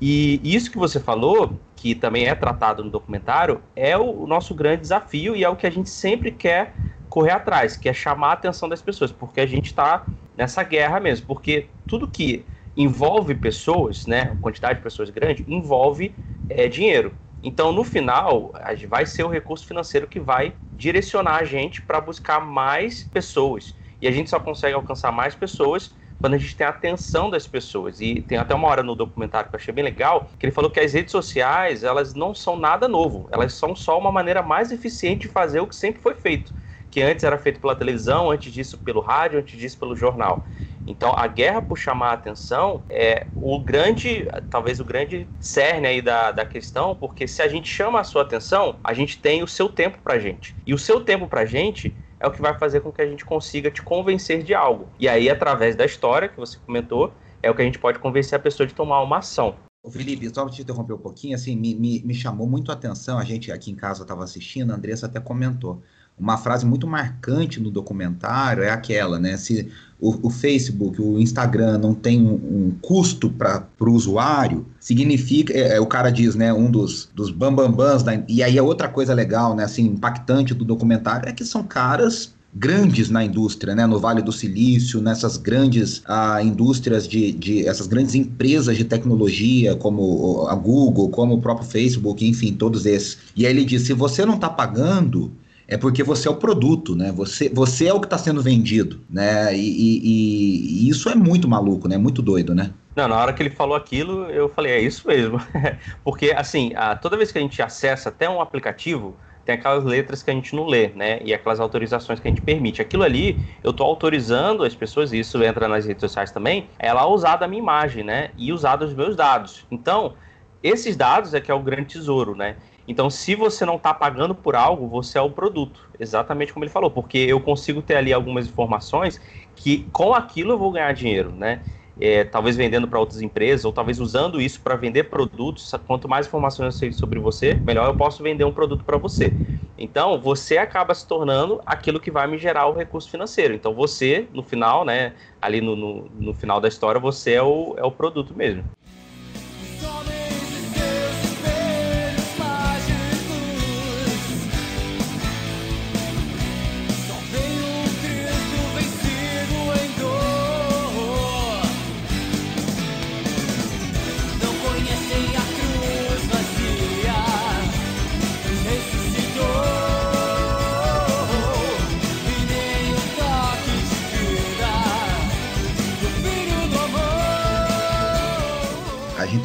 E 0.00 0.40
isso 0.42 0.70
que 0.70 0.78
você 0.78 0.98
falou, 0.98 1.58
que 1.76 1.94
também 1.94 2.26
é 2.26 2.34
tratado 2.34 2.82
no 2.82 2.90
documentário, 2.90 3.62
é 3.76 3.96
o, 3.96 4.26
nosso 4.26 4.54
grande 4.54 4.82
desafio 4.82 5.36
e 5.36 5.44
é 5.44 5.48
o 5.48 5.56
que 5.56 5.66
a 5.66 5.70
gente 5.70 5.88
sempre 5.90 6.30
quer 6.30 6.74
correr 7.08 7.30
atrás, 7.30 7.76
que 7.76 7.88
é 7.88 7.92
chamar 7.92 8.30
a 8.30 8.32
atenção 8.32 8.68
das 8.68 8.82
pessoas, 8.82 9.12
porque 9.12 9.40
a 9.40 9.46
gente 9.46 9.66
está 9.66 10.06
nessa 10.36 10.62
guerra 10.62 10.98
mesmo, 10.98 11.26
porque 11.26 11.68
tudo 11.86 12.08
que 12.08 12.44
envolve 12.76 13.34
pessoas, 13.34 14.06
né, 14.06 14.36
quantidade 14.40 14.78
de 14.78 14.82
pessoas 14.82 15.10
grande, 15.10 15.44
envolve 15.46 16.14
é, 16.48 16.68
dinheiro. 16.68 17.14
Então, 17.42 17.70
no 17.72 17.84
final, 17.84 18.52
vai 18.88 19.06
ser 19.06 19.22
o 19.22 19.28
recurso 19.28 19.66
financeiro 19.66 20.06
que 20.06 20.18
vai 20.18 20.54
direcionar 20.72 21.36
a 21.36 21.44
gente 21.44 21.82
para 21.82 22.00
buscar 22.00 22.40
mais 22.40 23.04
pessoas. 23.04 23.76
E 24.00 24.08
a 24.08 24.10
gente 24.10 24.30
só 24.30 24.40
consegue 24.40 24.74
alcançar 24.74 25.12
mais 25.12 25.34
pessoas 25.34 25.94
quando 26.18 26.34
a 26.34 26.38
gente 26.38 26.56
tem 26.56 26.66
a 26.66 26.70
atenção 26.70 27.30
das 27.30 27.46
pessoas. 27.46 28.00
E 28.00 28.22
tem 28.22 28.38
até 28.38 28.54
uma 28.54 28.68
hora 28.68 28.82
no 28.82 28.94
documentário 28.94 29.48
que 29.50 29.56
eu 29.56 29.60
achei 29.60 29.74
bem 29.74 29.84
legal, 29.84 30.30
que 30.38 30.46
ele 30.46 30.52
falou 30.52 30.70
que 30.70 30.80
as 30.80 30.92
redes 30.92 31.12
sociais, 31.12 31.84
elas 31.84 32.14
não 32.14 32.34
são 32.34 32.56
nada 32.56 32.88
novo, 32.88 33.28
elas 33.30 33.52
são 33.54 33.74
só 33.76 33.98
uma 33.98 34.10
maneira 34.12 34.42
mais 34.42 34.72
eficiente 34.72 35.22
de 35.22 35.28
fazer 35.28 35.60
o 35.60 35.66
que 35.66 35.76
sempre 35.76 36.00
foi 36.02 36.14
feito, 36.14 36.52
que 36.90 37.02
antes 37.02 37.24
era 37.24 37.38
feito 37.38 37.60
pela 37.60 37.74
televisão, 37.76 38.30
antes 38.30 38.52
disso 38.52 38.78
pelo 38.78 39.00
rádio, 39.00 39.38
antes 39.40 39.58
disso 39.58 39.78
pelo 39.78 39.96
jornal. 39.96 40.46
Então, 40.86 41.14
a 41.16 41.26
guerra 41.26 41.62
por 41.62 41.78
chamar 41.78 42.10
a 42.10 42.12
atenção 42.12 42.84
é 42.90 43.28
o 43.34 43.58
grande, 43.58 44.26
talvez 44.50 44.80
o 44.80 44.84
grande 44.84 45.30
cerne 45.40 45.86
aí 45.86 46.02
da, 46.02 46.30
da 46.30 46.44
questão, 46.44 46.94
porque 46.94 47.26
se 47.26 47.40
a 47.40 47.48
gente 47.48 47.68
chama 47.68 48.00
a 48.00 48.04
sua 48.04 48.22
atenção, 48.22 48.78
a 48.84 48.92
gente 48.92 49.18
tem 49.20 49.42
o 49.42 49.48
seu 49.48 49.68
tempo 49.68 49.98
pra 50.02 50.18
gente. 50.18 50.54
E 50.66 50.74
o 50.74 50.78
seu 50.78 51.00
tempo 51.02 51.26
pra 51.26 51.46
gente 51.46 51.96
é 52.24 52.26
o 52.26 52.30
que 52.30 52.40
vai 52.40 52.58
fazer 52.58 52.80
com 52.80 52.90
que 52.90 53.02
a 53.02 53.06
gente 53.06 53.22
consiga 53.22 53.70
te 53.70 53.82
convencer 53.82 54.42
de 54.42 54.54
algo. 54.54 54.88
E 54.98 55.06
aí, 55.06 55.28
através 55.28 55.76
da 55.76 55.84
história 55.84 56.26
que 56.26 56.38
você 56.38 56.58
comentou, 56.64 57.12
é 57.42 57.50
o 57.50 57.54
que 57.54 57.60
a 57.60 57.64
gente 57.64 57.78
pode 57.78 57.98
convencer 57.98 58.34
a 58.38 58.42
pessoa 58.42 58.66
de 58.66 58.74
tomar 58.74 59.02
uma 59.02 59.18
ação. 59.18 59.54
Felipe, 59.90 60.34
só 60.34 60.48
te 60.48 60.62
interromper 60.62 60.94
um 60.94 60.98
pouquinho, 60.98 61.34
assim, 61.34 61.54
me, 61.54 61.74
me, 61.74 62.02
me 62.02 62.14
chamou 62.14 62.46
muito 62.46 62.70
a 62.70 62.74
atenção, 62.74 63.18
a 63.18 63.24
gente 63.24 63.52
aqui 63.52 63.70
em 63.70 63.74
casa 63.74 64.00
estava 64.00 64.24
assistindo, 64.24 64.72
a 64.72 64.76
Andressa 64.76 65.04
até 65.04 65.20
comentou. 65.20 65.82
Uma 66.18 66.38
frase 66.38 66.64
muito 66.64 66.86
marcante 66.86 67.60
no 67.60 67.70
documentário 67.70 68.62
é 68.62 68.70
aquela, 68.70 69.18
né? 69.18 69.36
Se 69.36 69.68
o, 70.00 70.28
o 70.28 70.30
Facebook, 70.30 71.00
o 71.00 71.18
Instagram 71.18 71.78
não 71.78 71.94
tem 71.94 72.20
um, 72.20 72.34
um 72.34 72.72
custo 72.82 73.30
para 73.30 73.66
o 73.80 73.90
usuário, 73.90 74.66
significa, 74.78 75.52
é, 75.52 75.76
é, 75.76 75.80
o 75.80 75.86
cara 75.86 76.10
diz, 76.10 76.34
né, 76.34 76.52
um 76.52 76.70
dos, 76.70 77.08
dos 77.14 77.30
bambambãs, 77.30 78.02
da, 78.02 78.22
e 78.28 78.42
aí 78.42 78.58
é 78.58 78.62
outra 78.62 78.86
coisa 78.86 79.14
legal, 79.14 79.56
né, 79.56 79.64
assim, 79.64 79.86
impactante 79.86 80.52
do 80.52 80.64
documentário, 80.64 81.28
é 81.28 81.32
que 81.32 81.44
são 81.44 81.62
caras 81.62 82.34
grandes 82.54 83.10
na 83.10 83.24
indústria, 83.24 83.74
né, 83.74 83.86
no 83.86 83.98
Vale 83.98 84.22
do 84.22 84.30
Silício, 84.30 85.00
nessas 85.00 85.36
grandes 85.36 86.02
ah, 86.06 86.40
indústrias 86.42 87.08
de, 87.08 87.32
de, 87.32 87.66
essas 87.66 87.86
grandes 87.86 88.14
empresas 88.14 88.76
de 88.76 88.84
tecnologia, 88.84 89.74
como 89.74 90.46
a 90.48 90.54
Google, 90.54 91.08
como 91.08 91.34
o 91.34 91.40
próprio 91.40 91.66
Facebook, 91.66 92.24
enfim, 92.24 92.52
todos 92.52 92.86
esses. 92.86 93.18
E 93.34 93.44
aí 93.44 93.52
ele 93.52 93.64
diz, 93.64 93.82
se 93.82 93.92
você 93.92 94.24
não 94.24 94.34
está 94.34 94.48
pagando, 94.48 95.32
é 95.66 95.76
porque 95.76 96.02
você 96.02 96.28
é 96.28 96.30
o 96.30 96.36
produto, 96.36 96.94
né? 96.94 97.10
Você, 97.12 97.48
você 97.48 97.86
é 97.86 97.94
o 97.94 98.00
que 98.00 98.06
está 98.06 98.18
sendo 98.18 98.42
vendido, 98.42 99.00
né? 99.08 99.54
E, 99.54 99.58
e, 99.58 100.86
e, 100.86 100.88
isso 100.88 101.08
é 101.08 101.14
muito 101.14 101.48
maluco, 101.48 101.88
né? 101.88 101.96
Muito 101.96 102.20
doido, 102.20 102.54
né? 102.54 102.72
Não, 102.94 103.08
na 103.08 103.16
hora 103.16 103.32
que 103.32 103.42
ele 103.42 103.50
falou 103.50 103.76
aquilo, 103.76 104.26
eu 104.30 104.48
falei, 104.48 104.72
é 104.72 104.80
isso 104.80 105.06
mesmo. 105.08 105.40
porque, 106.04 106.32
assim, 106.36 106.72
a, 106.76 106.94
toda 106.94 107.16
vez 107.16 107.32
que 107.32 107.38
a 107.38 107.40
gente 107.40 107.60
acessa 107.60 108.10
até 108.10 108.28
um 108.28 108.40
aplicativo, 108.40 109.16
tem 109.44 109.54
aquelas 109.54 109.84
letras 109.84 110.22
que 110.22 110.30
a 110.30 110.34
gente 110.34 110.54
não 110.54 110.66
lê, 110.66 110.88
né? 110.88 111.20
E 111.22 111.34
aquelas 111.34 111.60
autorizações 111.60 112.20
que 112.20 112.28
a 112.28 112.30
gente 112.30 112.42
permite. 112.42 112.80
Aquilo 112.80 113.02
ali, 113.02 113.38
eu 113.62 113.70
estou 113.70 113.86
autorizando 113.86 114.64
as 114.64 114.74
pessoas, 114.74 115.12
e 115.12 115.18
isso 115.18 115.42
entra 115.42 115.68
nas 115.68 115.84
redes 115.86 116.00
sociais 116.00 116.30
também, 116.30 116.68
ela 116.78 117.06
usar 117.06 117.36
da 117.36 117.48
minha 117.48 117.60
imagem, 117.60 118.04
né? 118.04 118.30
E 118.36 118.52
usar 118.52 118.76
dos 118.76 118.94
meus 118.94 119.16
dados. 119.16 119.66
Então, 119.70 120.14
esses 120.62 120.96
dados 120.96 121.34
é 121.34 121.40
que 121.40 121.50
é 121.50 121.54
o 121.54 121.60
grande 121.60 121.94
tesouro, 121.94 122.34
né? 122.34 122.56
Então, 122.86 123.08
se 123.08 123.34
você 123.34 123.64
não 123.64 123.76
está 123.76 123.94
pagando 123.94 124.34
por 124.34 124.54
algo, 124.54 124.88
você 124.88 125.16
é 125.18 125.20
o 125.20 125.30
produto. 125.30 125.88
Exatamente 125.98 126.52
como 126.52 126.64
ele 126.64 126.70
falou, 126.72 126.90
porque 126.90 127.18
eu 127.18 127.40
consigo 127.40 127.82
ter 127.82 127.96
ali 127.96 128.12
algumas 128.12 128.46
informações 128.46 129.20
que 129.54 129.88
com 129.92 130.12
aquilo 130.14 130.52
eu 130.52 130.58
vou 130.58 130.70
ganhar 130.72 130.92
dinheiro, 130.92 131.34
né? 131.34 131.64
É, 131.98 132.24
talvez 132.24 132.56
vendendo 132.56 132.88
para 132.88 132.98
outras 132.98 133.22
empresas, 133.22 133.64
ou 133.64 133.72
talvez 133.72 134.00
usando 134.00 134.40
isso 134.40 134.60
para 134.62 134.76
vender 134.76 135.04
produtos. 135.04 135.70
Quanto 135.86 136.08
mais 136.08 136.26
informações 136.26 136.66
eu 136.74 136.78
sei 136.78 136.92
sobre 136.92 137.18
você, 137.20 137.62
melhor 137.66 137.86
eu 137.88 137.94
posso 137.94 138.22
vender 138.22 138.44
um 138.44 138.52
produto 138.52 138.84
para 138.84 138.98
você. 138.98 139.38
Então, 139.76 140.20
você 140.20 140.58
acaba 140.58 140.94
se 140.94 141.06
tornando 141.06 141.60
aquilo 141.66 141.98
que 142.00 142.10
vai 142.10 142.26
me 142.28 142.38
gerar 142.38 142.66
o 142.66 142.72
recurso 142.74 143.10
financeiro. 143.10 143.54
Então, 143.54 143.74
você, 143.74 144.28
no 144.32 144.42
final, 144.42 144.84
né, 144.84 145.14
ali 145.40 145.60
no, 145.60 145.74
no, 145.74 146.08
no 146.10 146.34
final 146.34 146.60
da 146.60 146.68
história, 146.68 147.00
você 147.00 147.32
é 147.34 147.42
o, 147.42 147.74
é 147.78 147.84
o 147.84 147.90
produto 147.92 148.36
mesmo. 148.36 148.64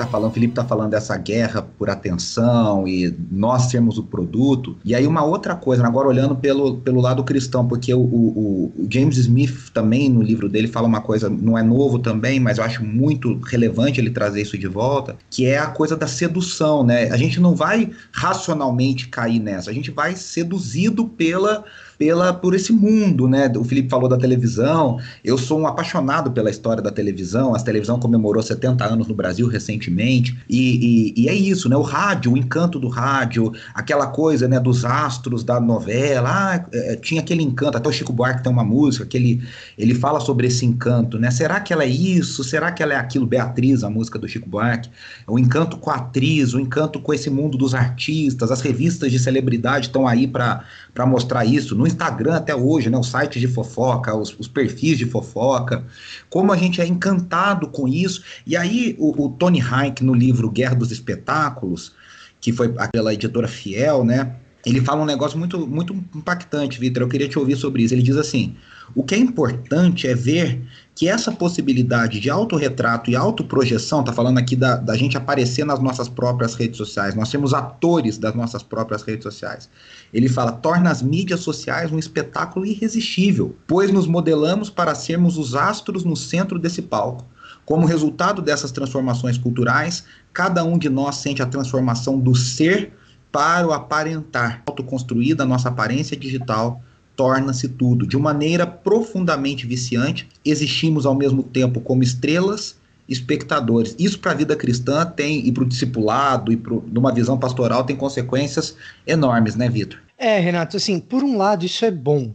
Falando, 0.10 0.32
o 0.32 0.34
Felipe 0.34 0.54
tá 0.54 0.66
falando 0.66 0.92
dessa 0.92 1.16
guerra 1.18 1.62
por 1.62 1.90
atenção 1.90 2.88
e 2.88 3.16
nós 3.32 3.64
sermos 3.64 3.98
o 3.98 4.04
produto. 4.04 4.76
E 4.84 4.94
aí 4.94 5.08
uma 5.08 5.24
outra 5.24 5.56
coisa, 5.56 5.86
agora 5.86 6.08
olhando 6.08 6.36
pelo, 6.36 6.78
pelo 6.78 7.00
lado 7.00 7.24
cristão, 7.24 7.68
porque 7.68 7.94
o, 7.94 8.00
o, 8.00 8.74
o 8.78 8.88
James 8.90 9.18
Smith 9.18 9.70
também 9.74 10.10
no 10.10 10.22
livro 10.22 10.50
dele 10.50 10.68
fala 10.68 10.88
uma 10.88 11.02
coisa, 11.02 11.30
não 11.30 11.58
é 11.58 11.64
novo 11.64 12.00
também, 12.00 12.40
mas 12.40 12.58
eu 12.58 12.64
acho 12.64 12.84
muito 12.84 13.40
relevante 13.46 14.00
ele 14.00 14.10
trazer 14.10 14.42
isso 14.42 14.58
de 14.58 14.68
volta, 14.68 15.16
que 15.30 15.46
é 15.46 15.58
a 15.58 15.68
coisa 15.68 15.96
da 15.96 16.08
sedução, 16.08 16.84
né? 16.84 17.10
A 17.12 17.18
gente 17.18 17.40
não 17.40 17.56
vai 17.56 17.92
racionalmente 18.12 19.08
cair 19.08 19.40
nessa, 19.40 19.70
a 19.70 19.74
gente 19.74 19.92
vai 19.92 20.16
seduzido 20.16 21.08
pela 21.08 21.64
pela 22.00 22.34
por 22.34 22.56
esse 22.56 22.72
mundo, 22.72 23.28
né? 23.28 23.52
O 23.58 23.64
Felipe 23.66 23.90
falou 23.90 24.08
da 24.08 24.18
televisão. 24.18 24.98
Eu 25.22 25.38
sou 25.38 25.60
um 25.60 25.68
apaixonado 25.68 26.32
pela 26.32 26.50
história 26.50 26.82
da 26.82 26.90
televisão. 26.90 27.54
A 27.54 27.60
televisão 27.60 28.00
comemorou 28.00 28.42
70 28.42 28.86
anos 28.86 29.08
no 29.10 29.14
Brasil 29.14 29.46
recentemente. 29.50 30.40
E, 30.50 31.14
e, 31.18 31.24
e, 31.24 31.28
é 31.28 31.34
isso, 31.34 31.68
né? 31.68 31.76
O 31.76 31.82
rádio, 31.82 32.32
o 32.32 32.38
encanto 32.38 32.80
do 32.80 32.88
rádio, 32.88 33.52
aquela 33.74 34.08
coisa, 34.08 34.48
né? 34.48 34.62
Dos 34.62 34.86
astros 34.86 35.44
da 35.44 35.60
novela. 35.60 36.30
Ah, 36.32 36.66
é, 36.72 36.96
tinha 36.96 37.20
aquele 37.20 37.44
encanto. 37.44 37.78
Até 37.78 37.90
o 37.90 37.92
Chico 37.92 38.14
Buarque 38.14 38.44
tem 38.44 38.52
uma 38.52 38.64
música 38.64 39.06
que 39.06 39.18
ele, 39.18 39.44
ele 39.78 39.94
fala 39.94 40.22
sobre 40.22 40.48
esse 40.48 40.66
encanto, 40.66 41.20
né? 41.20 41.30
Será 41.32 41.60
que 41.60 41.74
ela 41.74 41.84
é 41.84 41.90
isso? 41.90 42.46
Será 42.46 42.72
que 42.72 42.82
ela 42.82 42.94
é 42.94 42.98
aquilo? 42.98 43.28
Beatriz, 43.28 43.84
a 43.84 43.90
música 43.90 44.18
do 44.18 44.26
Chico 44.26 44.48
Buarque. 44.48 44.90
O 45.28 45.38
encanto 45.38 45.76
com 45.76 45.92
a 45.92 45.96
atriz, 45.96 46.54
o 46.54 46.62
encanto 46.62 47.02
com 47.02 47.14
esse 47.14 47.30
mundo 47.30 47.58
dos 47.58 47.76
artistas. 47.76 48.52
As 48.52 48.62
revistas 48.62 49.12
de 49.12 49.20
celebridade 49.20 49.88
estão 49.88 50.08
aí 50.08 50.26
para 50.26 50.64
mostrar 51.06 51.44
isso. 51.44 51.76
No 51.76 51.89
Instagram 51.90 52.36
até 52.36 52.56
hoje, 52.56 52.90
né, 52.90 52.98
os 52.98 53.08
sites 53.08 53.42
de 53.42 53.48
fofoca, 53.48 54.16
os, 54.16 54.36
os, 54.40 54.48
perfis 54.48 54.98
de 54.98 55.06
fofoca, 55.06 55.86
como 56.30 56.54
a 56.54 56.58
gente 56.58 56.80
é 56.80 56.88
encantado 56.88 57.68
com 57.68 57.88
isso. 57.88 58.24
E 58.46 58.56
aí 58.56 58.96
o, 58.98 59.26
o 59.26 59.30
Tony 59.30 59.62
Hayek, 59.62 60.04
no 60.04 60.14
livro 60.14 60.50
Guerra 60.50 60.76
dos 60.76 60.92
Espetáculos, 60.92 61.94
que 62.40 62.54
foi 62.54 62.74
aquela 62.78 63.14
editora 63.14 63.48
fiel, 63.48 64.06
né, 64.06 64.36
ele 64.66 64.82
fala 64.82 65.02
um 65.02 65.06
negócio 65.06 65.38
muito, 65.38 65.66
muito 65.66 65.94
impactante, 66.16 66.80
Vitor. 66.80 67.04
Eu 67.04 67.10
queria 67.10 67.30
te 67.30 67.40
ouvir 67.40 67.56
sobre 67.56 67.84
isso. 67.84 67.94
Ele 67.94 68.02
diz 68.02 68.18
assim: 68.18 68.56
o 68.94 69.04
que 69.04 69.16
é 69.16 69.18
importante 69.18 70.08
é 70.08 70.14
ver 70.14 70.62
que 71.00 71.08
essa 71.08 71.32
possibilidade 71.32 72.20
de 72.20 72.30
autorretrato 72.30 73.10
e 73.10 73.16
autoprojeção, 73.16 74.04
tá 74.04 74.12
falando 74.12 74.38
aqui 74.38 74.54
da, 74.54 74.76
da 74.76 74.98
gente 74.98 75.16
aparecer 75.16 75.64
nas 75.66 75.80
nossas 75.80 76.10
próprias 76.10 76.56
redes 76.56 76.76
sociais, 76.76 77.16
nós 77.16 77.32
temos 77.32 77.54
atores 77.54 78.18
das 78.18 78.36
nossas 78.36 78.64
próprias 78.64 79.02
redes 79.04 79.24
sociais. 79.24 79.70
Ele 80.14 80.28
fala, 80.28 80.52
torna 80.52 80.92
as 80.92 81.02
mídias 81.02 81.40
sociais 81.40 81.90
um 81.90 81.98
espetáculo 81.98 82.66
irresistível, 82.66 83.56
pois 83.66 83.94
nos 83.94 84.08
modelamos 84.08 84.70
para 84.70 84.94
sermos 84.94 85.38
os 85.38 85.56
astros 85.56 86.04
no 86.04 86.18
centro 86.18 86.60
desse 86.60 86.82
palco. 86.82 87.26
Como 87.66 87.88
resultado 87.88 88.42
dessas 88.42 88.70
transformações 88.70 89.38
culturais, 89.38 90.04
cada 90.34 90.66
um 90.66 90.78
de 90.78 90.90
nós 90.90 91.16
sente 91.16 91.42
a 91.42 91.46
transformação 91.46 92.20
do 92.20 92.36
ser 92.36 92.92
para 93.32 93.66
o 93.66 93.72
aparentar. 93.72 94.64
Autoconstruída 94.68 95.44
a 95.44 95.48
nossa 95.48 95.70
aparência 95.70 96.18
digital 96.18 96.82
torna-se 97.20 97.68
tudo. 97.68 98.08
De 98.08 98.16
uma 98.16 98.32
maneira 98.32 98.66
profundamente 98.66 99.68
viciante, 99.68 100.26
existimos 100.46 101.06
ao 101.06 101.14
mesmo 101.14 101.44
tempo 101.44 101.82
como 101.82 102.02
estrelas 102.02 102.78
espectadores. 103.10 103.94
Isso 104.00 104.20
para 104.20 104.32
a 104.32 104.36
vida 104.36 104.56
cristã 104.56 105.06
tem, 105.06 105.46
e 105.46 105.52
para 105.52 105.64
o 105.64 105.68
discipulado, 105.68 106.50
e 106.50 106.56
para 106.56 106.76
numa 106.88 107.14
visão 107.14 107.38
pastoral, 107.38 107.84
tem 107.84 107.98
consequências 107.98 108.78
enormes, 109.06 109.56
né, 109.58 109.68
Vitor? 109.68 110.00
É, 110.18 110.40
Renato, 110.40 110.78
assim, 110.78 110.98
por 110.98 111.22
um 111.22 111.36
lado 111.36 111.66
isso 111.66 111.84
é 111.84 111.92
bom. 111.92 112.32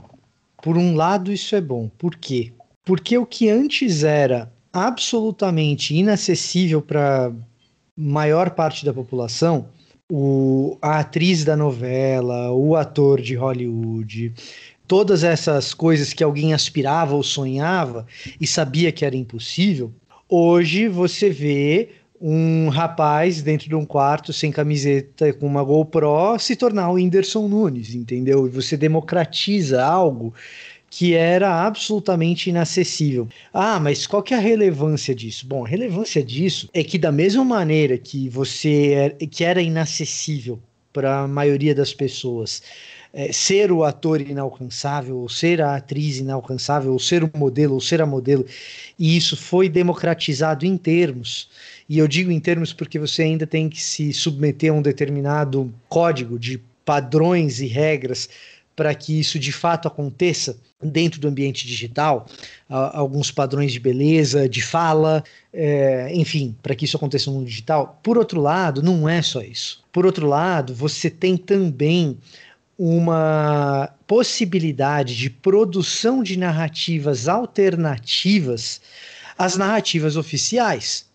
Por 0.63 0.77
um 0.77 0.95
lado 0.95 1.33
isso 1.33 1.57
é 1.57 1.63
bom. 1.63 1.89
Por 1.97 2.17
quê? 2.17 2.53
Porque 2.85 3.17
o 3.17 3.25
que 3.25 3.49
antes 3.49 4.05
era 4.05 4.53
absolutamente 4.71 5.95
inacessível 5.95 6.83
para 6.83 7.33
maior 7.97 8.51
parte 8.51 8.85
da 8.85 8.93
população, 8.93 9.67
o, 10.11 10.77
a 10.83 10.99
atriz 10.99 11.45
da 11.45 11.57
novela, 11.57 12.53
o 12.53 12.77
ator 12.77 13.21
de 13.21 13.35
Hollywood, 13.35 14.33
todas 14.87 15.25
essas 15.25 15.73
coisas 15.73 16.13
que 16.13 16.25
alguém 16.25 16.53
aspirava 16.53 17.15
ou 17.15 17.23
sonhava 17.23 18.07
e 18.41 18.47
sabia 18.47 18.93
que 18.93 19.05
era 19.05 19.17
impossível, 19.17 19.93
hoje 20.29 20.89
você 20.89 21.31
vê 21.31 21.91
um 22.21 22.69
rapaz 22.69 23.43
dentro 23.43 23.69
de 23.69 23.75
um 23.75 23.85
quarto 23.85 24.33
sem 24.33 24.51
camiseta 24.51 25.33
com 25.33 25.47
uma 25.47 25.63
GoPro 25.63 26.39
se 26.39 26.57
tornar 26.57 26.91
o 26.91 26.95
Whindersson 26.95 27.49
Nunes, 27.49 27.95
entendeu? 27.95 28.47
E 28.47 28.51
você 28.51 28.77
democratiza 28.77 29.85
algo 29.85 30.33
que 30.89 31.15
era 31.15 31.67
absolutamente 31.67 32.49
inacessível. 32.49 33.29
Ah, 33.53 33.81
mas 33.81 34.07
qual 34.07 34.23
que 34.23 34.33
é 34.33 34.37
a 34.37 34.41
relevância 34.41 35.13
disso? 35.13 35.45
Bom, 35.45 35.65
a 35.65 35.69
relevância 35.69 36.23
disso 36.23 36.69
é 36.73 36.85
que 36.85 36.97
da 36.97 37.11
mesma 37.11 37.45
maneira 37.45 37.99
que 37.99 38.29
você 38.29 39.17
é, 39.21 39.27
que 39.27 39.45
era 39.45 39.61
inacessível 39.61 40.61
para 40.93 41.23
a 41.23 41.29
maioria 41.29 41.75
das 41.75 41.93
pessoas, 41.93 42.63
é, 43.15 43.33
ser 43.33 43.71
o 43.71 43.85
ator 43.85 44.21
inalcançável, 44.21 45.19
ou 45.19 45.29
ser 45.29 45.63
a 45.63 45.77
atriz 45.77 46.19
inalcançável, 46.19 46.93
ou 46.93 46.99
ser 46.99 47.23
o 47.23 47.31
modelo, 47.33 47.75
ou 47.75 47.81
ser 47.81 48.03
a 48.03 48.07
modelo, 48.07 48.45
e 48.99 49.17
isso 49.17 49.37
foi 49.37 49.69
democratizado 49.69 50.67
em 50.67 50.77
termos. 50.77 51.49
E 51.89 51.99
eu 51.99 52.09
digo 52.09 52.33
em 52.33 52.41
termos 52.41 52.73
porque 52.73 52.99
você 52.99 53.23
ainda 53.23 53.47
tem 53.47 53.69
que 53.69 53.81
se 53.81 54.13
submeter 54.13 54.73
a 54.73 54.75
um 54.75 54.83
determinado 54.83 55.73
código 55.89 56.39
de 56.39 56.61
padrões 56.85 57.61
e 57.61 57.67
regras 57.67 58.29
para 58.75 58.93
que 58.93 59.21
isso 59.21 59.39
de 59.39 59.53
fato 59.53 59.87
aconteça 59.87 60.57
dentro 60.83 61.21
do 61.21 61.29
ambiente 61.29 61.67
digital, 61.67 62.27
alguns 62.69 63.31
padrões 63.31 63.73
de 63.73 63.79
beleza, 63.79 64.49
de 64.49 64.61
fala, 64.61 65.23
é, 65.53 66.11
enfim, 66.13 66.55
para 66.61 66.75
que 66.75 66.85
isso 66.85 66.97
aconteça 66.97 67.31
no 67.31 67.45
digital. 67.45 68.01
Por 68.03 68.19
outro 68.19 68.41
lado, 68.41 68.83
não 68.83 69.09
é 69.09 69.23
só 69.23 69.41
isso. 69.41 69.83
Por 69.93 70.05
outro 70.05 70.27
lado, 70.27 70.75
você 70.75 71.09
tem 71.09 71.37
também 71.37 72.19
uma 72.79 73.91
possibilidade 74.07 75.17
de 75.17 75.31
produção 75.31 76.23
de 76.23 76.39
narrativas 76.39 77.29
alternativas 77.29 78.81
às 79.39 79.57
narrativas 79.57 80.17
oficiais. 80.17 81.07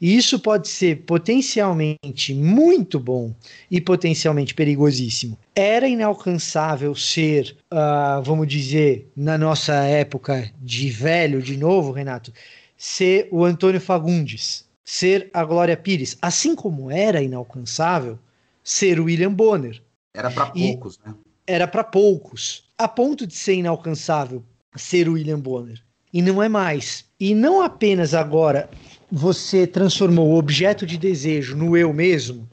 E 0.00 0.16
isso 0.16 0.38
pode 0.38 0.68
ser 0.68 1.04
potencialmente 1.04 2.34
muito 2.34 2.98
bom 2.98 3.34
e 3.70 3.80
potencialmente 3.80 4.54
perigosíssimo. 4.54 5.38
Era 5.54 5.88
inalcançável 5.88 6.94
ser, 6.94 7.56
uh, 7.72 8.22
vamos 8.22 8.48
dizer, 8.48 9.10
na 9.16 9.38
nossa 9.38 9.74
época 9.74 10.50
de 10.60 10.90
velho, 10.90 11.40
de 11.40 11.56
novo, 11.56 11.92
Renato, 11.92 12.32
ser 12.76 13.28
o 13.30 13.44
Antônio 13.44 13.80
Fagundes, 13.80 14.66
ser 14.84 15.30
a 15.32 15.44
Glória 15.44 15.76
Pires, 15.76 16.16
assim 16.20 16.54
como 16.54 16.90
era 16.90 17.22
inalcançável 17.22 18.18
ser 18.62 18.98
o 19.00 19.04
William 19.04 19.32
Bonner. 19.32 19.80
Era 20.16 20.30
para 20.30 20.46
poucos, 20.46 20.98
né? 21.04 21.14
Era 21.46 21.68
para 21.68 21.84
poucos, 21.84 22.64
a 22.78 22.88
ponto 22.88 23.26
de 23.26 23.34
ser 23.34 23.54
inalcançável 23.54 24.42
ser 24.74 25.08
o 25.08 25.12
William 25.12 25.38
Bonner. 25.38 25.82
E 26.12 26.22
não 26.22 26.42
é 26.42 26.48
mais. 26.48 27.04
E 27.20 27.34
não 27.34 27.60
apenas 27.60 28.14
agora 28.14 28.68
você 29.12 29.66
transformou 29.66 30.30
o 30.30 30.38
objeto 30.38 30.86
de 30.86 30.96
desejo 30.96 31.54
no 31.54 31.76
eu 31.76 31.92
mesmo, 31.92 32.48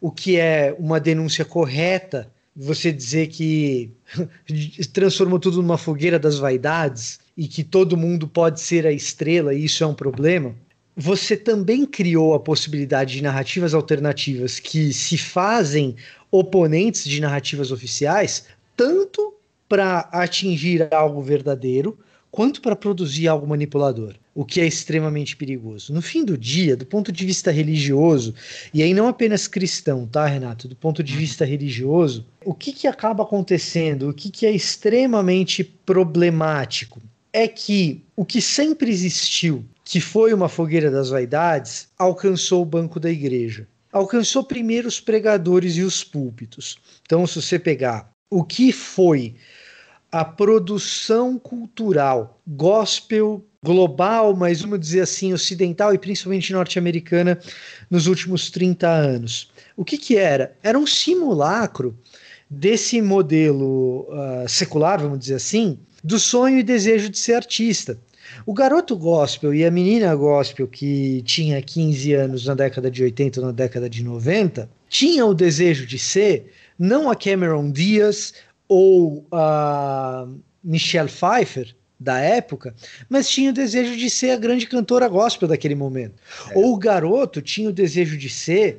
o 0.00 0.12
que 0.12 0.38
é 0.38 0.74
uma 0.78 1.00
denúncia 1.00 1.44
correta, 1.44 2.30
você 2.54 2.92
dizer 2.92 3.26
que 3.28 3.90
transformou 4.92 5.40
tudo 5.40 5.60
numa 5.60 5.78
fogueira 5.78 6.18
das 6.18 6.38
vaidades 6.38 7.18
e 7.36 7.48
que 7.48 7.64
todo 7.64 7.96
mundo 7.96 8.28
pode 8.28 8.60
ser 8.60 8.86
a 8.86 8.92
estrela 8.92 9.52
e 9.52 9.64
isso 9.64 9.82
é 9.82 9.86
um 9.86 9.94
problema 9.94 10.54
você 11.00 11.36
também 11.36 11.86
criou 11.86 12.34
a 12.34 12.40
possibilidade 12.40 13.14
de 13.14 13.22
narrativas 13.22 13.72
alternativas 13.72 14.58
que 14.58 14.92
se 14.92 15.16
fazem 15.16 15.94
oponentes 16.30 17.04
de 17.04 17.20
narrativas 17.20 17.70
oficiais, 17.70 18.46
tanto 18.76 19.34
para 19.68 20.08
atingir 20.12 20.88
algo 20.92 21.20
verdadeiro, 21.22 21.98
quanto 22.30 22.60
para 22.60 22.76
produzir 22.76 23.28
algo 23.28 23.46
manipulador, 23.46 24.14
o 24.34 24.44
que 24.44 24.60
é 24.60 24.66
extremamente 24.66 25.36
perigoso. 25.36 25.92
No 25.92 26.02
fim 26.02 26.24
do 26.24 26.36
dia, 26.36 26.76
do 26.76 26.86
ponto 26.86 27.10
de 27.10 27.24
vista 27.24 27.50
religioso, 27.50 28.34
e 28.72 28.82
aí 28.82 28.94
não 28.94 29.08
apenas 29.08 29.48
cristão, 29.48 30.06
tá, 30.06 30.26
Renato? 30.26 30.68
Do 30.68 30.76
ponto 30.76 31.02
de 31.02 31.16
vista 31.16 31.44
religioso, 31.44 32.26
o 32.44 32.54
que, 32.54 32.72
que 32.72 32.86
acaba 32.86 33.22
acontecendo, 33.22 34.08
o 34.08 34.14
que, 34.14 34.30
que 34.30 34.46
é 34.46 34.50
extremamente 34.50 35.64
problemático, 35.64 37.00
é 37.32 37.46
que 37.48 38.02
o 38.16 38.24
que 38.24 38.40
sempre 38.40 38.90
existiu 38.90 39.64
que 39.88 40.00
foi 40.00 40.34
uma 40.34 40.50
fogueira 40.50 40.90
das 40.90 41.08
vaidades, 41.08 41.88
alcançou 41.98 42.60
o 42.60 42.66
banco 42.66 43.00
da 43.00 43.10
igreja. 43.10 43.66
Alcançou 43.92 44.44
primeiro 44.44 44.88
os 44.88 45.00
pregadores 45.00 45.76
e 45.76 45.82
os 45.82 46.04
púlpitos. 46.04 46.78
Então, 47.02 47.26
se 47.26 47.40
você 47.40 47.58
pegar 47.58 48.10
o 48.30 48.44
que 48.44 48.72
foi 48.72 49.34
a 50.10 50.24
produção 50.24 51.38
cultural 51.38 52.40
gospel 52.46 53.44
global, 53.62 54.34
mas 54.34 54.60
vamos 54.60 54.80
dizer 54.80 55.00
assim, 55.00 55.32
ocidental 55.32 55.92
e 55.92 55.98
principalmente 55.98 56.52
norte-americana 56.52 57.38
nos 57.90 58.06
últimos 58.06 58.50
30 58.50 58.88
anos. 58.88 59.50
O 59.76 59.84
que, 59.84 59.98
que 59.98 60.16
era? 60.16 60.56
Era 60.62 60.78
um 60.78 60.86
simulacro 60.86 61.98
desse 62.48 63.02
modelo 63.02 64.06
uh, 64.08 64.48
secular, 64.48 65.00
vamos 65.00 65.18
dizer 65.18 65.34
assim, 65.34 65.78
do 66.02 66.18
sonho 66.18 66.58
e 66.58 66.62
desejo 66.62 67.08
de 67.08 67.18
ser 67.18 67.34
artista. 67.34 67.98
O 68.46 68.52
garoto 68.52 68.96
gospel 68.96 69.54
e 69.54 69.64
a 69.64 69.70
menina 69.70 70.14
gospel 70.14 70.66
que 70.66 71.22
tinha 71.22 71.60
15 71.60 72.12
anos 72.14 72.46
na 72.46 72.54
década 72.54 72.90
de 72.90 73.02
80 73.02 73.40
ou 73.40 73.46
na 73.46 73.52
década 73.52 73.88
de 73.88 74.02
90 74.02 74.68
tinham 74.88 75.30
o 75.30 75.34
desejo 75.34 75.86
de 75.86 75.98
ser 75.98 76.52
não 76.78 77.10
a 77.10 77.16
Cameron 77.16 77.70
Diaz 77.70 78.34
ou 78.68 79.26
a 79.32 80.26
Michelle 80.62 81.08
Pfeiffer 81.08 81.74
da 81.98 82.20
época, 82.20 82.74
mas 83.08 83.28
tinha 83.28 83.50
o 83.50 83.52
desejo 83.52 83.96
de 83.96 84.08
ser 84.08 84.30
a 84.30 84.36
grande 84.36 84.66
cantora 84.66 85.08
gospel 85.08 85.48
daquele 85.48 85.74
momento. 85.74 86.14
É. 86.50 86.56
Ou 86.56 86.74
o 86.74 86.78
garoto 86.78 87.42
tinha 87.42 87.68
o 87.68 87.72
desejo 87.72 88.16
de 88.16 88.28
ser 88.28 88.78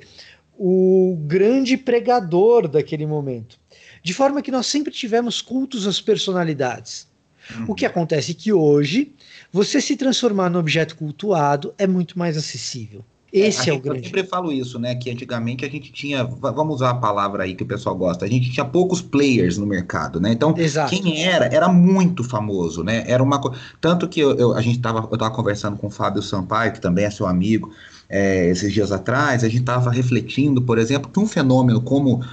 o 0.57 1.17
grande 1.25 1.75
pregador 1.75 2.67
daquele 2.67 3.05
momento. 3.05 3.59
De 4.01 4.13
forma 4.13 4.41
que 4.41 4.51
nós 4.51 4.67
sempre 4.67 4.91
tivemos 4.91 5.41
cultos 5.41 5.85
às 5.85 5.99
personalidades. 5.99 7.08
Uhum. 7.57 7.65
O 7.69 7.75
que 7.75 7.85
acontece 7.85 8.31
é 8.31 8.35
que 8.35 8.53
hoje 8.53 9.13
você 9.51 9.81
se 9.81 9.95
transformar 9.95 10.49
no 10.49 10.59
objeto 10.59 10.95
cultuado 10.95 11.73
é 11.77 11.87
muito 11.87 12.17
mais 12.17 12.37
acessível. 12.37 13.03
É, 13.33 13.47
Esse 13.47 13.69
é, 13.69 13.73
é 13.73 13.75
o 13.75 13.79
grande. 13.79 13.99
Eu 13.99 14.05
sempre 14.05 14.23
falo 14.23 14.51
isso, 14.51 14.79
né? 14.79 14.95
Que 14.95 15.09
antigamente 15.09 15.63
a 15.63 15.69
gente 15.69 15.91
tinha, 15.91 16.23
vamos 16.23 16.75
usar 16.75 16.91
a 16.91 16.95
palavra 16.95 17.43
aí 17.43 17.55
que 17.55 17.63
o 17.63 17.65
pessoal 17.65 17.95
gosta, 17.95 18.25
a 18.25 18.27
gente 18.27 18.51
tinha 18.51 18.65
poucos 18.65 19.01
players 19.01 19.57
no 19.57 19.65
mercado, 19.65 20.19
né? 20.19 20.31
Então, 20.31 20.53
Exato. 20.57 20.89
quem 20.89 21.23
era, 21.23 21.45
era 21.45 21.69
muito 21.69 22.23
famoso, 22.23 22.83
né? 22.83 23.03
Era 23.07 23.21
uma 23.21 23.39
Tanto 23.79 24.07
que 24.07 24.19
eu, 24.19 24.35
eu, 24.35 24.53
a 24.53 24.61
gente 24.61 24.79
tava, 24.79 25.07
eu 25.11 25.17
tava 25.17 25.33
conversando 25.33 25.77
com 25.77 25.87
o 25.87 25.91
Fábio 25.91 26.21
Sampaio, 26.21 26.73
que 26.73 26.81
também 26.81 27.05
é 27.05 27.11
seu 27.11 27.27
amigo, 27.27 27.71
é, 28.09 28.49
esses 28.49 28.73
dias 28.73 28.91
atrás, 28.91 29.43
a 29.43 29.47
gente 29.47 29.61
estava 29.61 29.91
refletindo, 29.91 30.61
por 30.61 30.79
exemplo, 30.79 31.11
que 31.11 31.19
um 31.19 31.27
fenômeno 31.27 31.79
como 31.79 32.23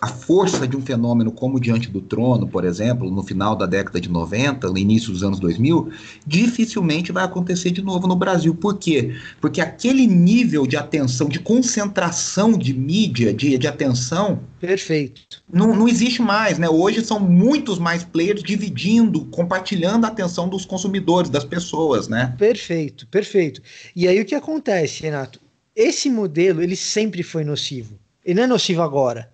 a 0.00 0.08
força 0.08 0.68
de 0.68 0.76
um 0.76 0.82
fenômeno 0.82 1.32
como 1.32 1.58
Diante 1.58 1.90
do 1.90 2.00
Trono, 2.00 2.46
por 2.46 2.64
exemplo, 2.64 3.10
no 3.10 3.22
final 3.22 3.56
da 3.56 3.66
década 3.66 4.00
de 4.00 4.08
90, 4.08 4.68
no 4.68 4.78
início 4.78 5.10
dos 5.10 5.22
anos 5.22 5.40
2000, 5.40 5.90
dificilmente 6.26 7.10
vai 7.10 7.24
acontecer 7.24 7.70
de 7.70 7.82
novo 7.82 8.06
no 8.06 8.14
Brasil. 8.14 8.54
Por 8.54 8.78
quê? 8.78 9.14
Porque 9.40 9.60
aquele 9.60 10.06
nível 10.06 10.66
de 10.66 10.76
atenção, 10.76 11.28
de 11.28 11.38
concentração 11.38 12.52
de 12.52 12.72
mídia, 12.72 13.32
de, 13.32 13.56
de 13.58 13.66
atenção. 13.66 14.40
Perfeito. 14.60 15.22
Não, 15.52 15.74
não 15.74 15.88
existe 15.88 16.22
mais, 16.22 16.58
né? 16.58 16.68
Hoje 16.68 17.04
são 17.04 17.18
muitos 17.18 17.78
mais 17.78 18.04
players 18.04 18.42
dividindo, 18.42 19.24
compartilhando 19.26 20.04
a 20.04 20.08
atenção 20.08 20.48
dos 20.48 20.64
consumidores, 20.64 21.30
das 21.30 21.44
pessoas, 21.44 22.08
né? 22.08 22.34
Perfeito, 22.38 23.06
perfeito. 23.08 23.60
E 23.96 24.06
aí 24.06 24.20
o 24.20 24.24
que 24.24 24.34
acontece, 24.34 25.02
Renato? 25.02 25.40
Esse 25.74 26.08
modelo, 26.08 26.62
ele 26.62 26.76
sempre 26.76 27.22
foi 27.22 27.42
nocivo. 27.42 27.98
Ele 28.24 28.36
não 28.36 28.44
é 28.44 28.46
nocivo 28.46 28.80
agora 28.80 29.33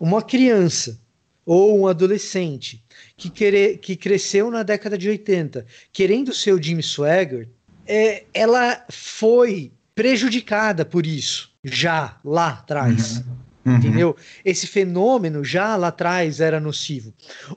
uma 0.00 0.22
criança 0.22 1.00
ou 1.44 1.78
um 1.80 1.86
adolescente 1.86 2.82
que, 3.16 3.28
querer, 3.28 3.78
que 3.78 3.96
cresceu 3.96 4.50
na 4.50 4.62
década 4.62 4.96
de 4.96 5.08
80 5.08 5.66
querendo 5.92 6.32
ser 6.32 6.52
o 6.52 6.62
Jim 6.62 6.80
Swagger, 6.80 7.48
é, 7.86 8.24
ela 8.32 8.84
foi 8.90 9.72
prejudicada 9.94 10.84
por 10.84 11.06
isso, 11.06 11.50
já 11.64 12.16
lá 12.24 12.50
atrás. 12.50 13.18
Uhum. 13.18 13.42
Uhum. 13.64 13.76
Entendeu? 13.76 14.16
Esse 14.44 14.66
fenômeno 14.66 15.44
já 15.44 15.76
lá 15.76 15.88
atrás 15.88 16.40
era 16.40 16.58
nocivo. 16.58 17.14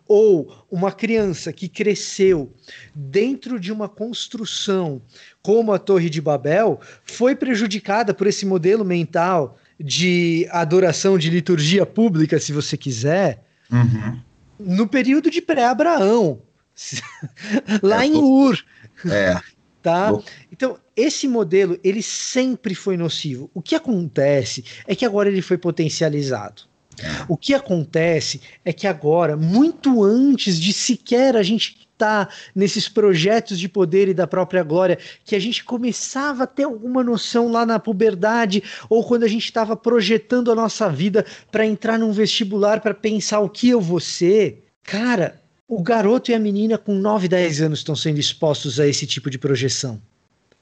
Ou 0.08 0.66
uma 0.70 0.92
criança 0.92 1.52
que 1.52 1.68
cresceu 1.68 2.54
dentro 2.94 3.60
de 3.60 3.72
uma 3.72 3.90
construção 3.90 5.02
como 5.42 5.74
a 5.74 5.80
Torre 5.80 6.10
de 6.10 6.22
Babel 6.22 6.80
foi 7.04 7.36
prejudicada 7.36 8.14
por 8.14 8.28
esse 8.28 8.46
modelo 8.46 8.86
mental 8.86 9.58
de 9.80 10.48
adoração 10.52 11.18
de 11.18 11.30
liturgia 11.30 11.86
pública, 11.86 12.40
se 12.40 12.54
você 12.54 12.78
quiser, 12.78 13.44
uhum. 13.72 14.20
no 14.60 14.88
período 14.88 15.30
de 15.30 15.42
pré-Abraão, 15.42 16.42
lá 17.82 18.04
é, 18.04 18.08
em 18.08 18.16
Ur. 18.16 18.64
É. 19.06 19.40
Tá? 19.86 20.12
Então, 20.52 20.80
esse 20.96 21.28
modelo, 21.28 21.80
ele 21.84 22.02
sempre 22.02 22.74
foi 22.74 22.98
nocivo. 22.98 23.52
O 23.54 23.62
que 23.62 23.76
acontece 23.76 24.66
é 24.88 24.96
que 24.96 25.06
agora 25.06 25.30
ele 25.30 25.44
foi 25.44 25.60
potencializado. 25.60 26.64
É. 27.00 27.26
O 27.28 27.38
que 27.38 27.54
acontece 27.54 28.42
é 28.66 28.74
que 28.74 28.88
agora, 28.88 29.38
muito 29.38 30.04
antes 30.04 30.60
de 30.60 30.74
sequer 30.74 31.38
a 31.38 31.44
gente 31.44 31.85
tá 31.98 32.30
nesses 32.54 32.88
projetos 32.88 33.60
de 33.60 33.68
poder 33.68 34.08
e 34.08 34.14
da 34.14 34.28
própria 34.28 34.64
glória, 34.64 34.98
que 35.24 35.36
a 35.36 35.40
gente 35.40 35.64
começava 35.64 36.44
a 36.44 36.48
ter 36.48 36.64
alguma 36.64 37.04
noção 37.04 37.52
lá 37.52 37.66
na 37.66 37.80
puberdade 37.80 38.64
ou 38.90 39.04
quando 39.04 39.24
a 39.24 39.28
gente 39.28 39.46
estava 39.46 39.76
projetando 39.76 40.52
a 40.52 40.56
nossa 40.56 40.90
vida 40.90 41.26
para 41.52 41.66
entrar 41.66 41.98
num 41.98 42.12
vestibular 42.12 42.82
para 42.82 42.94
pensar 42.94 43.40
o 43.40 43.50
que 43.50 43.70
eu 43.70 43.82
vou 43.82 44.00
ser. 44.00 44.64
Cara, 44.84 45.42
o 45.68 45.82
garoto 45.82 46.32
e 46.32 46.34
a 46.34 46.40
menina 46.40 46.78
com 46.78 46.94
9, 46.94 47.28
10 47.28 47.62
anos 47.62 47.80
estão 47.80 47.96
sendo 47.96 48.20
expostos 48.20 48.80
a 48.80 48.88
esse 48.88 49.06
tipo 49.08 49.30
de 49.30 49.38
projeção. 49.38 50.00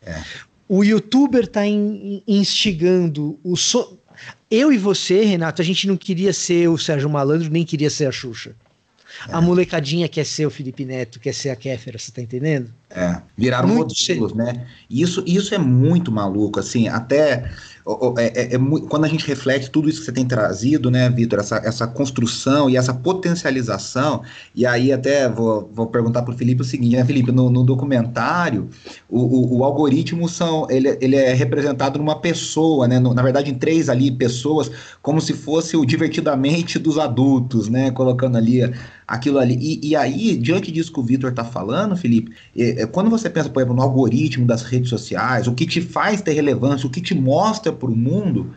É. 0.01 0.21
O 0.67 0.83
youtuber 0.83 1.43
está 1.43 1.65
in, 1.65 2.23
instigando 2.27 3.39
o 3.43 3.55
so... 3.55 3.99
Eu 4.49 4.71
e 4.71 4.77
você, 4.77 5.23
Renato, 5.23 5.61
a 5.61 5.65
gente 5.65 5.87
não 5.87 5.97
queria 5.97 6.31
ser 6.31 6.69
o 6.69 6.77
Sérgio 6.77 7.09
Malandro, 7.09 7.49
nem 7.49 7.65
queria 7.65 7.89
ser 7.89 8.05
a 8.05 8.11
Xuxa. 8.11 8.55
A 9.29 9.41
molecadinha 9.41 10.07
quer 10.07 10.25
ser 10.25 10.45
o 10.45 10.49
Felipe 10.49 10.85
Neto, 10.85 11.19
quer 11.19 11.33
ser 11.33 11.49
a 11.49 11.55
Kéfera, 11.55 11.97
você 11.97 12.11
tá 12.11 12.21
entendendo? 12.21 12.73
É, 12.89 13.21
viraram 13.37 13.67
muito 13.67 13.93
modelos, 13.95 14.33
né? 14.33 14.67
Isso, 14.89 15.23
isso 15.25 15.53
é 15.53 15.57
muito 15.57 16.11
maluco, 16.11 16.59
assim, 16.59 16.87
até 16.87 17.49
é, 18.17 18.23
é, 18.23 18.55
é, 18.55 18.59
quando 18.87 19.03
a 19.03 19.07
gente 19.09 19.27
reflete 19.27 19.69
tudo 19.69 19.89
isso 19.89 19.99
que 19.99 20.05
você 20.05 20.11
tem 20.13 20.25
trazido, 20.25 20.89
né, 20.89 21.09
Vitor, 21.09 21.39
essa, 21.39 21.57
essa 21.57 21.85
construção 21.85 22.69
e 22.69 22.77
essa 22.77 22.93
potencialização, 22.93 24.21
e 24.55 24.65
aí 24.65 24.93
até 24.93 25.27
vou, 25.27 25.69
vou 25.73 25.87
perguntar 25.87 26.21
para 26.21 26.33
o 26.33 26.37
Felipe 26.37 26.61
o 26.61 26.65
seguinte, 26.65 26.95
né, 26.95 27.03
Felipe, 27.03 27.31
no, 27.33 27.49
no 27.49 27.61
documentário, 27.63 28.69
o, 29.09 29.19
o, 29.19 29.57
o, 29.57 29.63
algoritmo 29.65 30.29
são, 30.29 30.65
ele, 30.69 30.97
ele 31.01 31.17
é 31.17 31.33
representado 31.33 31.99
numa 31.99 32.19
pessoa, 32.19 32.87
né, 32.87 32.99
no, 32.99 33.13
na 33.13 33.21
verdade 33.21 33.51
em 33.51 33.55
três 33.55 33.89
ali 33.89 34.09
pessoas, 34.11 34.71
como 35.01 35.19
se 35.19 35.33
fosse 35.33 35.75
o 35.75 35.85
divertidamente 35.85 36.79
dos 36.79 36.97
adultos, 36.97 37.67
né, 37.67 37.91
colocando 37.91 38.37
ali 38.37 38.61
aquilo 39.13 39.39
ali. 39.39 39.57
E, 39.59 39.89
e 39.89 39.95
aí, 39.95 40.35
diante 40.37 40.71
disso 40.71 40.91
que 40.91 40.99
o 40.99 41.03
Vitor 41.03 41.29
está 41.29 41.43
falando, 41.43 41.95
Felipe, 41.95 42.31
é, 42.55 42.83
é, 42.83 42.85
quando 42.85 43.09
você 43.09 43.29
pensa, 43.29 43.49
por 43.49 43.59
exemplo, 43.59 43.75
no 43.75 43.81
algoritmo 43.81 44.45
das 44.45 44.63
redes 44.63 44.89
sociais, 44.89 45.47
o 45.47 45.53
que 45.53 45.65
te 45.65 45.81
faz 45.81 46.21
ter 46.21 46.33
relevância, 46.33 46.87
o 46.87 46.89
que 46.89 47.01
te 47.01 47.15
mostra 47.15 47.71
para 47.71 47.89
o 47.89 47.95
mundo, 47.95 48.53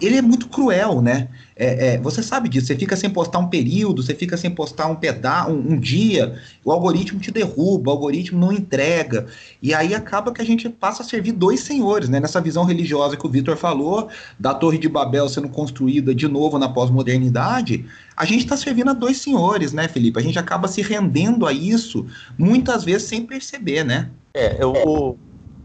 ele 0.00 0.16
é 0.16 0.22
muito 0.22 0.48
cruel, 0.48 1.00
né? 1.00 1.28
É, 1.56 1.94
é, 1.94 1.98
você 1.98 2.22
sabe 2.22 2.48
disso, 2.48 2.68
você 2.68 2.76
fica 2.76 2.94
sem 2.94 3.10
postar 3.10 3.40
um 3.40 3.48
período, 3.48 4.00
você 4.00 4.14
fica 4.14 4.36
sem 4.36 4.48
postar 4.48 4.86
um 4.86 4.94
pedaço, 4.94 5.50
um, 5.50 5.72
um, 5.72 5.78
dia, 5.78 6.38
o 6.64 6.70
algoritmo 6.70 7.18
te 7.18 7.32
derruba, 7.32 7.90
o 7.90 7.94
algoritmo 7.94 8.38
não 8.38 8.52
entrega. 8.52 9.26
E 9.60 9.74
aí 9.74 9.92
acaba 9.92 10.32
que 10.32 10.40
a 10.40 10.44
gente 10.44 10.68
passa 10.68 11.02
a 11.02 11.04
servir 11.04 11.32
dois 11.32 11.60
senhores, 11.60 12.08
né? 12.08 12.20
Nessa 12.20 12.40
visão 12.40 12.64
religiosa 12.64 13.16
que 13.16 13.26
o 13.26 13.30
Vitor 13.30 13.56
falou, 13.56 14.08
da 14.38 14.54
Torre 14.54 14.78
de 14.78 14.88
Babel 14.88 15.28
sendo 15.28 15.48
construída 15.48 16.14
de 16.14 16.28
novo 16.28 16.58
na 16.58 16.68
pós-modernidade, 16.68 17.84
a 18.16 18.24
gente 18.24 18.44
está 18.44 18.56
servindo 18.56 18.90
a 18.90 18.94
dois 18.94 19.18
senhores, 19.18 19.72
né, 19.72 19.88
Felipe? 19.88 20.18
A 20.18 20.22
gente 20.22 20.38
acaba 20.38 20.68
se 20.68 20.80
rendendo 20.80 21.46
a 21.46 21.52
isso, 21.52 22.06
muitas 22.38 22.84
vezes 22.84 23.08
sem 23.08 23.26
perceber, 23.26 23.84
né? 23.84 24.10
É, 24.32 24.62
eu, 24.62 25.18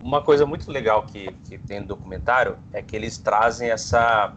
uma 0.04 0.22
coisa 0.22 0.46
muito 0.46 0.70
legal 0.70 1.04
que, 1.04 1.32
que 1.46 1.58
tem 1.58 1.80
no 1.80 1.88
documentário 1.88 2.58
é 2.74 2.82
que 2.82 2.94
eles 2.94 3.18
trazem 3.18 3.70
essa, 3.70 4.34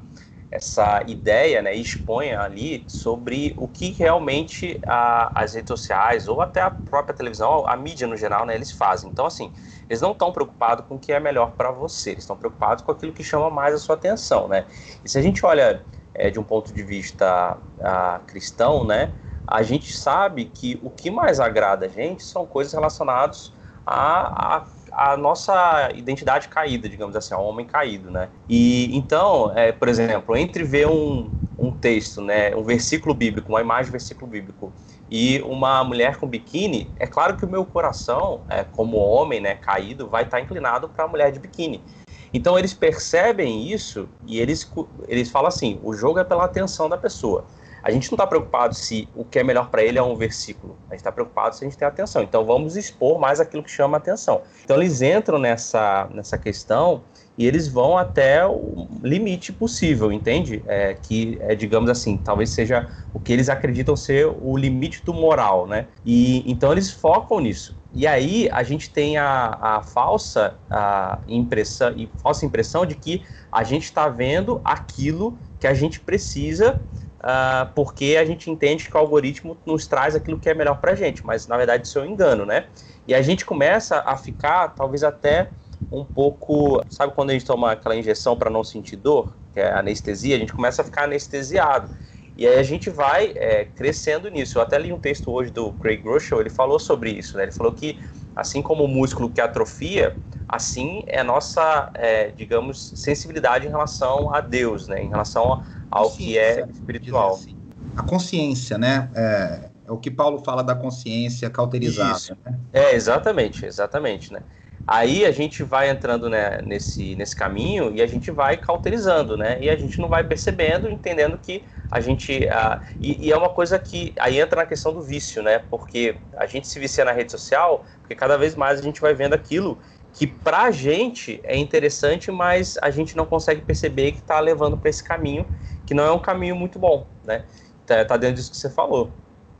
essa 0.49 1.03
ideia, 1.09 1.61
né, 1.61 1.75
expõem 1.75 2.35
ali 2.35 2.85
sobre 2.87 3.53
o 3.59 3.67
que 3.67 3.91
realmente 3.91 4.81
a, 4.87 5.33
as 5.35 5.55
redes 5.55 5.69
sociais 5.69 6.29
ou 6.29 6.41
até 6.41 6.61
a 6.63 6.71
própria 6.71 7.13
televisão, 7.13 7.69
a 7.69 7.77
mídia 7.77 8.07
no 8.07 8.17
geral, 8.17 8.47
né, 8.47 8.55
eles 8.55 8.71
fazem. 8.71 9.11
Então, 9.11 9.27
assim, 9.27 9.53
eles 9.89 10.01
não 10.01 10.13
estão 10.13 10.31
preocupados 10.31 10.87
com 10.87 10.95
o 10.95 10.99
que 11.01 11.13
é 11.13 11.19
melhor 11.19 11.51
para 11.51 11.73
você, 11.73 12.11
eles 12.11 12.23
estão 12.23 12.37
preocupados 12.37 12.85
com 12.85 12.93
aquilo 12.93 13.13
que 13.13 13.25
chama 13.25 13.51
mais 13.51 13.75
a 13.75 13.79
sua 13.79 13.97
atenção, 13.97 14.47
né. 14.47 14.67
E 15.05 15.11
se 15.11 15.19
a 15.19 15.23
gente 15.23 15.45
olha 15.45 15.83
é, 16.15 16.31
de 16.31 16.39
um 16.39 16.45
ponto 16.45 16.73
de 16.73 16.83
vista 16.85 17.59
a, 17.83 18.21
cristão, 18.25 18.85
né, 18.85 19.13
a 19.45 19.65
gente 19.65 19.93
sabe 19.93 20.45
que 20.45 20.79
o 20.81 20.91
que 20.91 21.11
mais 21.11 21.41
agrada 21.41 21.87
a 21.87 21.89
gente 21.89 22.23
são 22.23 22.47
coisas 22.47 22.73
relacionadas 22.73 23.53
a, 23.85 24.57
a 24.57 24.76
a 24.97 25.17
nossa 25.17 25.91
identidade 25.95 26.49
caída, 26.49 26.89
digamos 26.89 27.15
assim, 27.15 27.35
ao 27.35 27.45
homem 27.45 27.67
caído, 27.67 28.11
né? 28.11 28.31
E 28.49 28.97
então, 28.97 29.53
é, 29.57 29.71
por 29.71 29.89
exemplo, 29.89 30.37
entre 30.37 30.65
ver 30.65 30.87
um, 30.87 31.31
um 31.59 31.71
texto, 31.71 32.21
né, 32.23 32.55
um 32.57 32.63
versículo 32.63 33.15
bíblico, 33.15 33.49
uma 33.51 33.61
imagem 33.61 33.87
de 33.87 33.91
versículo 33.91 34.31
bíblico 34.31 34.73
e 35.11 35.41
uma 35.43 35.85
mulher 35.85 36.17
com 36.17 36.27
biquíni, 36.27 36.91
é 36.99 37.07
claro 37.07 37.37
que 37.37 37.45
o 37.45 37.49
meu 37.49 37.65
coração, 37.65 38.45
é, 38.49 38.65
como 38.65 38.97
homem, 38.97 39.41
né, 39.41 39.55
caído, 39.55 40.09
vai 40.09 40.25
estar 40.25 40.41
inclinado 40.41 40.89
para 40.89 41.05
a 41.05 41.09
mulher 41.09 41.31
de 41.31 41.39
biquíni. 41.39 41.85
Então 42.33 42.59
eles 42.59 42.75
percebem 42.75 43.71
isso 43.71 44.09
e 44.27 44.41
eles, 44.41 44.71
eles 45.09 45.31
falam 45.31 45.49
assim: 45.49 45.79
o 45.83 45.93
jogo 45.95 46.19
é 46.19 46.25
pela 46.25 46.45
atenção 46.45 46.89
da 46.89 46.97
pessoa. 46.97 47.47
A 47.87 47.90
gente 47.92 48.11
não 48.11 48.16
está 48.16 48.27
preocupado 48.27 48.75
se 48.75 49.09
o 49.14 49.25
que 49.25 49.38
é 49.38 49.44
melhor 49.44 49.70
para 49.70 49.81
ele 49.81 49.96
é 49.96 50.03
um 50.03 50.16
versículo. 50.16 50.77
A 50.88 50.94
gente 50.94 51.03
está 51.03 51.12
preocupado 51.12 51.55
se 51.55 51.64
a 51.64 51.68
gente 51.68 51.79
tem 51.79 51.87
atenção. 51.87 52.20
Então 52.20 52.44
vamos 52.44 52.75
expor 52.75 53.16
mais 53.16 53.38
aquilo 53.38 53.62
que 53.62 53.70
chama 53.70 53.96
atenção. 53.96 54.42
Então 54.64 54.77
eles 54.77 55.03
entram 55.03 55.38
nessa, 55.38 56.09
nessa 56.12 56.37
questão 56.37 57.05
e 57.38 57.46
eles 57.46 57.68
vão 57.68 57.96
até 57.96 58.44
o 58.44 58.88
limite 59.05 59.53
possível, 59.53 60.11
entende? 60.11 60.64
É, 60.66 60.94
que 60.94 61.38
é, 61.40 61.55
digamos 61.55 61.88
assim, 61.88 62.16
talvez 62.16 62.51
seja 62.51 62.88
o 63.14 63.20
que 63.20 63.33
eles 63.33 63.49
acreditam 63.49 63.94
ser 63.94 64.27
o 64.27 64.57
limite 64.57 65.05
do 65.05 65.14
moral, 65.14 65.68
né? 65.68 65.87
E 66.05 66.42
então 66.51 66.72
eles 66.72 66.90
focam 66.90 67.38
nisso. 67.38 67.77
E 67.94 68.05
aí 68.05 68.49
a 68.51 68.64
gente 68.64 68.90
tem 68.90 69.16
a, 69.16 69.57
a 69.61 69.83
falsa 69.83 70.57
a 70.68 71.20
impressão 71.29 71.92
e 71.96 72.11
falsa 72.20 72.44
impressão 72.44 72.85
de 72.85 72.96
que 72.96 73.22
a 73.53 73.62
gente 73.62 73.85
está 73.85 74.09
vendo 74.09 74.61
aquilo 74.64 75.38
que 75.61 75.68
a 75.68 75.72
gente 75.72 76.01
precisa 76.01 76.81
uh, 77.21 77.71
porque 77.75 78.17
a 78.21 78.25
gente 78.25 78.51
entende 78.51 78.89
que 78.89 78.97
o 78.97 79.01
algoritmo 79.01 79.57
nos 79.65 79.87
traz 79.87 80.15
aquilo 80.15 80.39
que 80.39 80.49
é 80.49 80.55
melhor 80.55 80.81
para 80.81 80.93
a 80.93 80.95
gente, 80.95 81.25
mas 81.25 81.47
na 81.47 81.57
verdade 81.57 81.87
isso 81.87 81.99
é 81.99 82.03
um 82.03 82.07
engano, 82.07 82.45
né? 82.45 82.67
E 83.07 83.15
a 83.15 83.23
gente 83.23 83.45
começa 83.45 84.03
a 84.05 84.17
ficar, 84.17 84.69
talvez 84.69 85.05
até 85.05 85.51
um 85.91 86.05
pouco. 86.05 86.83
Sabe 86.89 87.13
quando 87.15 87.31
a 87.31 87.33
gente 87.33 87.45
toma 87.45 87.73
aquela 87.73 87.97
injeção 87.97 88.37
para 88.37 88.51
não 88.51 88.65
sentir 88.65 88.97
dor, 88.97 89.37
que 89.53 89.61
é 89.61 89.73
anestesia? 89.73 90.37
A 90.37 90.39
gente 90.39 90.53
começa 90.53 90.83
a 90.83 90.85
ficar 90.85 91.05
anestesiado. 91.05 91.89
E 92.37 92.47
aí 92.47 92.59
a 92.59 92.63
gente 92.63 92.91
vai 92.91 93.33
é, 93.35 93.65
crescendo 93.65 94.29
nisso. 94.29 94.59
Eu 94.59 94.63
até 94.63 94.79
li 94.79 94.93
um 94.93 94.99
texto 94.99 95.31
hoje 95.31 95.51
do 95.51 95.73
Craig 95.73 96.03
Groeschel, 96.03 96.41
ele 96.41 96.51
falou 96.51 96.79
sobre 96.79 97.11
isso, 97.11 97.37
né? 97.37 97.45
Ele 97.45 97.53
falou 97.53 97.73
que, 97.73 97.99
assim 98.35 98.61
como 98.61 98.85
o 98.85 98.89
músculo 98.89 99.31
que 99.31 99.41
atrofia, 99.41 100.17
assim 100.47 101.03
é 101.07 101.23
nossa, 101.23 101.91
é, 101.95 102.31
digamos, 102.31 102.93
sensibilidade 102.95 103.67
em 103.67 103.71
relação 103.71 104.35
a 104.35 104.41
Deus, 104.41 104.87
né? 104.87 105.03
Em 105.03 105.09
relação 105.09 105.63
ao 105.90 106.11
que 106.11 106.38
é 106.38 106.66
espiritual. 106.70 107.33
Assim. 107.35 107.57
A 107.96 108.03
consciência, 108.03 108.77
né? 108.77 109.11
É, 109.14 109.70
é, 109.87 109.92
o 109.92 109.96
que 109.96 110.11
Paulo 110.11 110.38
fala 110.38 110.62
da 110.62 110.75
consciência 110.75 111.49
cauterizada. 111.49 112.37
Né? 112.44 112.59
É, 112.72 112.94
exatamente, 112.94 113.64
exatamente, 113.64 114.33
né? 114.33 114.40
Aí 114.87 115.27
a 115.27 115.33
gente 115.33 115.64
vai 115.64 115.90
entrando 115.90 116.31
né, 116.31 116.61
nesse, 116.64 117.16
nesse 117.16 117.35
caminho 117.35 117.92
e 117.92 118.01
a 118.01 118.07
gente 118.07 118.31
vai 118.31 118.57
cauterizando, 118.57 119.37
né? 119.37 119.59
E 119.61 119.68
a 119.68 119.75
gente 119.75 120.01
não 120.01 120.09
vai 120.09 120.22
percebendo, 120.22 120.88
entendendo 120.88 121.37
que 121.38 121.64
a 121.90 121.99
gente. 121.99 122.44
Uh, 122.44 122.81
e, 123.01 123.27
e, 123.27 123.33
é 123.33 123.37
uma 123.37 123.49
coisa 123.49 123.81
que. 123.81 124.12
Aí 124.16 124.38
entra 124.38 124.61
na 124.61 124.66
questão 124.66 124.92
do 124.92 125.03
vício, 125.03 125.42
né? 125.42 125.61
Porque 125.68 126.16
a 126.37 126.46
gente 126.46 126.68
se 126.68 126.79
vicia 126.79 127.05
na 127.05 127.11
rede 127.11 127.33
social, 127.33 127.85
porque 127.99 128.14
cada 128.14 128.37
vez 128.37 128.55
mais 128.55 128.79
a 128.79 128.83
gente 128.83 129.01
vai 129.01 129.12
vendo 129.12 129.35
aquilo 129.35 129.77
que 130.12 130.27
pra 130.27 130.70
gente 130.70 131.40
é 131.44 131.57
interessante, 131.57 132.31
mas 132.31 132.79
a 132.81 132.88
gente 132.88 133.16
não 133.16 133.27
consegue 133.27 133.61
perceber 133.61 134.12
que 134.12 134.18
está 134.18 134.40
levando 134.40 134.77
para 134.79 134.88
esse 134.88 135.05
caminho, 135.05 135.44
que 135.87 135.94
não 135.94 136.05
é 136.05 136.12
um 136.12 136.18
caminho 136.18 136.57
muito 136.57 136.79
bom, 136.79 137.07
né? 137.25 137.44
Tá, 137.87 138.05
tá 138.05 138.16
dentro 138.16 138.37
disso 138.37 138.51
que 138.51 138.57
você 138.57 138.68
falou. 138.68 139.11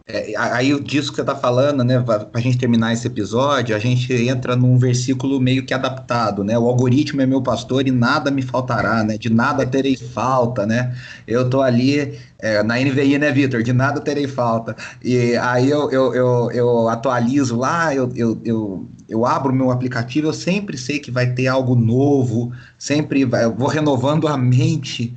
É, 0.09 0.35
aí 0.37 0.79
disso 0.83 1.11
que 1.11 1.17
você 1.17 1.23
está 1.23 1.35
falando, 1.35 1.83
né, 1.83 1.99
para 1.99 2.29
a 2.33 2.39
gente 2.39 2.57
terminar 2.59 2.93
esse 2.93 3.09
episódio, 3.09 3.75
a 3.75 3.79
gente 3.81 4.13
entra 4.13 4.55
num 4.55 4.79
versículo 4.79 5.41
meio 5.41 5.67
que 5.67 5.75
adaptado, 5.75 6.45
né? 6.45 6.57
O 6.57 6.69
algoritmo 6.69 7.23
é 7.23 7.27
meu 7.27 7.43
pastor 7.43 7.89
e 7.89 7.91
nada 7.91 8.31
me 8.31 8.41
faltará, 8.41 9.03
né? 9.03 9.19
De 9.19 9.29
nada 9.29 9.67
terei 9.67 9.97
falta, 9.97 10.65
né? 10.65 10.97
Eu 11.27 11.51
tô 11.51 11.61
ali 11.61 12.17
é, 12.39 12.63
na 12.63 12.79
NVI, 12.79 13.19
né, 13.19 13.33
Vitor? 13.33 13.65
De 13.65 13.73
nada 13.73 14.01
terei 14.01 14.29
falta. 14.29 14.77
E 15.03 15.37
aí 15.39 15.69
eu, 15.69 15.91
eu, 15.91 16.15
eu, 16.15 16.51
eu 16.53 16.89
atualizo 16.89 17.57
lá, 17.57 17.93
eu, 17.93 18.09
eu, 18.15 18.41
eu, 18.45 18.89
eu 19.09 19.27
abro 19.27 19.53
meu 19.53 19.73
aplicativo, 19.73 20.29
eu 20.29 20.33
sempre 20.33 20.79
sei 20.79 21.01
que 21.01 21.11
vai 21.11 21.33
ter 21.33 21.49
algo 21.49 21.75
novo, 21.75 22.53
sempre 22.79 23.25
vai, 23.25 23.45
eu 23.45 23.55
vou 23.57 23.67
renovando 23.67 24.29
a 24.29 24.37
mente 24.37 25.17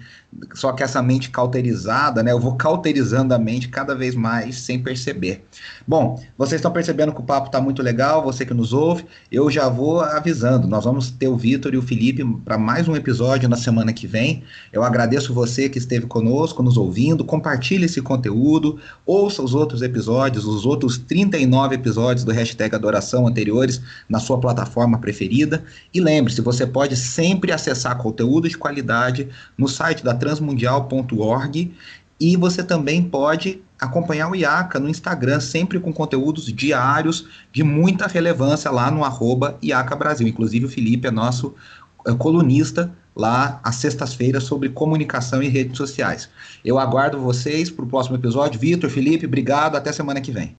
só 0.53 0.71
que 0.71 0.83
essa 0.83 1.01
mente 1.01 1.29
cauterizada, 1.29 2.21
né? 2.21 2.31
Eu 2.31 2.39
vou 2.39 2.55
cauterizando 2.55 3.33
a 3.33 3.39
mente 3.39 3.67
cada 3.67 3.95
vez 3.95 4.13
mais 4.13 4.59
sem 4.59 4.81
perceber. 4.81 5.43
Bom, 5.87 6.21
vocês 6.37 6.59
estão 6.59 6.71
percebendo 6.71 7.11
que 7.11 7.19
o 7.19 7.23
papo 7.23 7.47
está 7.47 7.59
muito 7.59 7.81
legal, 7.81 8.23
você 8.23 8.45
que 8.45 8.53
nos 8.53 8.71
ouve, 8.71 9.05
eu 9.31 9.49
já 9.49 9.67
vou 9.67 10.01
avisando. 10.01 10.67
Nós 10.67 10.85
vamos 10.85 11.09
ter 11.09 11.27
o 11.27 11.35
Vitor 11.35 11.73
e 11.73 11.77
o 11.77 11.81
Felipe 11.81 12.23
para 12.45 12.59
mais 12.59 12.87
um 12.87 12.95
episódio 12.95 13.49
na 13.49 13.57
semana 13.57 13.91
que 13.91 14.05
vem. 14.05 14.43
Eu 14.71 14.83
agradeço 14.83 15.33
você 15.33 15.67
que 15.67 15.79
esteve 15.79 16.05
conosco, 16.05 16.61
nos 16.61 16.77
ouvindo. 16.77 17.25
Compartilhe 17.25 17.85
esse 17.85 18.01
conteúdo, 18.01 18.79
ouça 19.05 19.41
os 19.41 19.55
outros 19.55 19.81
episódios, 19.81 20.45
os 20.45 20.63
outros 20.63 20.97
39 20.97 21.75
episódios 21.75 22.23
do 22.23 22.31
hashtag 22.31 22.75
Adoração 22.75 23.27
anteriores 23.27 23.81
na 24.07 24.19
sua 24.19 24.39
plataforma 24.39 24.99
preferida. 24.99 25.63
E 25.91 25.99
lembre-se, 25.99 26.41
você 26.41 26.67
pode 26.67 26.95
sempre 26.95 27.51
acessar 27.51 27.97
conteúdo 27.97 28.47
de 28.47 28.57
qualidade 28.57 29.27
no 29.57 29.67
site 29.67 30.03
da 30.03 30.18
transmundial.org 30.19 31.73
e 32.19 32.35
você 32.35 32.63
também 32.63 33.01
pode 33.01 33.61
acompanhar 33.79 34.29
o 34.29 34.35
IACA 34.35 34.79
no 34.79 34.89
Instagram, 34.89 35.39
sempre 35.39 35.79
com 35.79 35.93
conteúdos 35.93 36.51
diários 36.51 37.27
de 37.51 37.63
muita 37.63 38.07
relevância 38.07 38.69
lá 38.69 38.91
no 38.91 39.05
arroba 39.05 39.57
IACA 39.61 39.95
Brasil. 39.95 40.27
Inclusive 40.27 40.65
o 40.65 40.69
Felipe 40.69 41.07
é 41.07 41.11
nosso 41.11 41.55
é, 42.05 42.13
colunista 42.13 42.91
lá 43.15 43.59
às 43.63 43.75
sextas-feiras 43.75 44.43
sobre 44.43 44.69
comunicação 44.69 45.41
e 45.41 45.47
redes 45.47 45.77
sociais. 45.77 46.29
Eu 46.63 46.77
aguardo 46.77 47.19
vocês 47.19 47.69
para 47.69 47.85
o 47.85 47.87
próximo 47.87 48.17
episódio. 48.17 48.59
Vitor, 48.59 48.89
Felipe, 48.89 49.25
obrigado. 49.25 49.75
Até 49.75 49.91
semana 49.91 50.19
que 50.19 50.31
vem. 50.31 50.55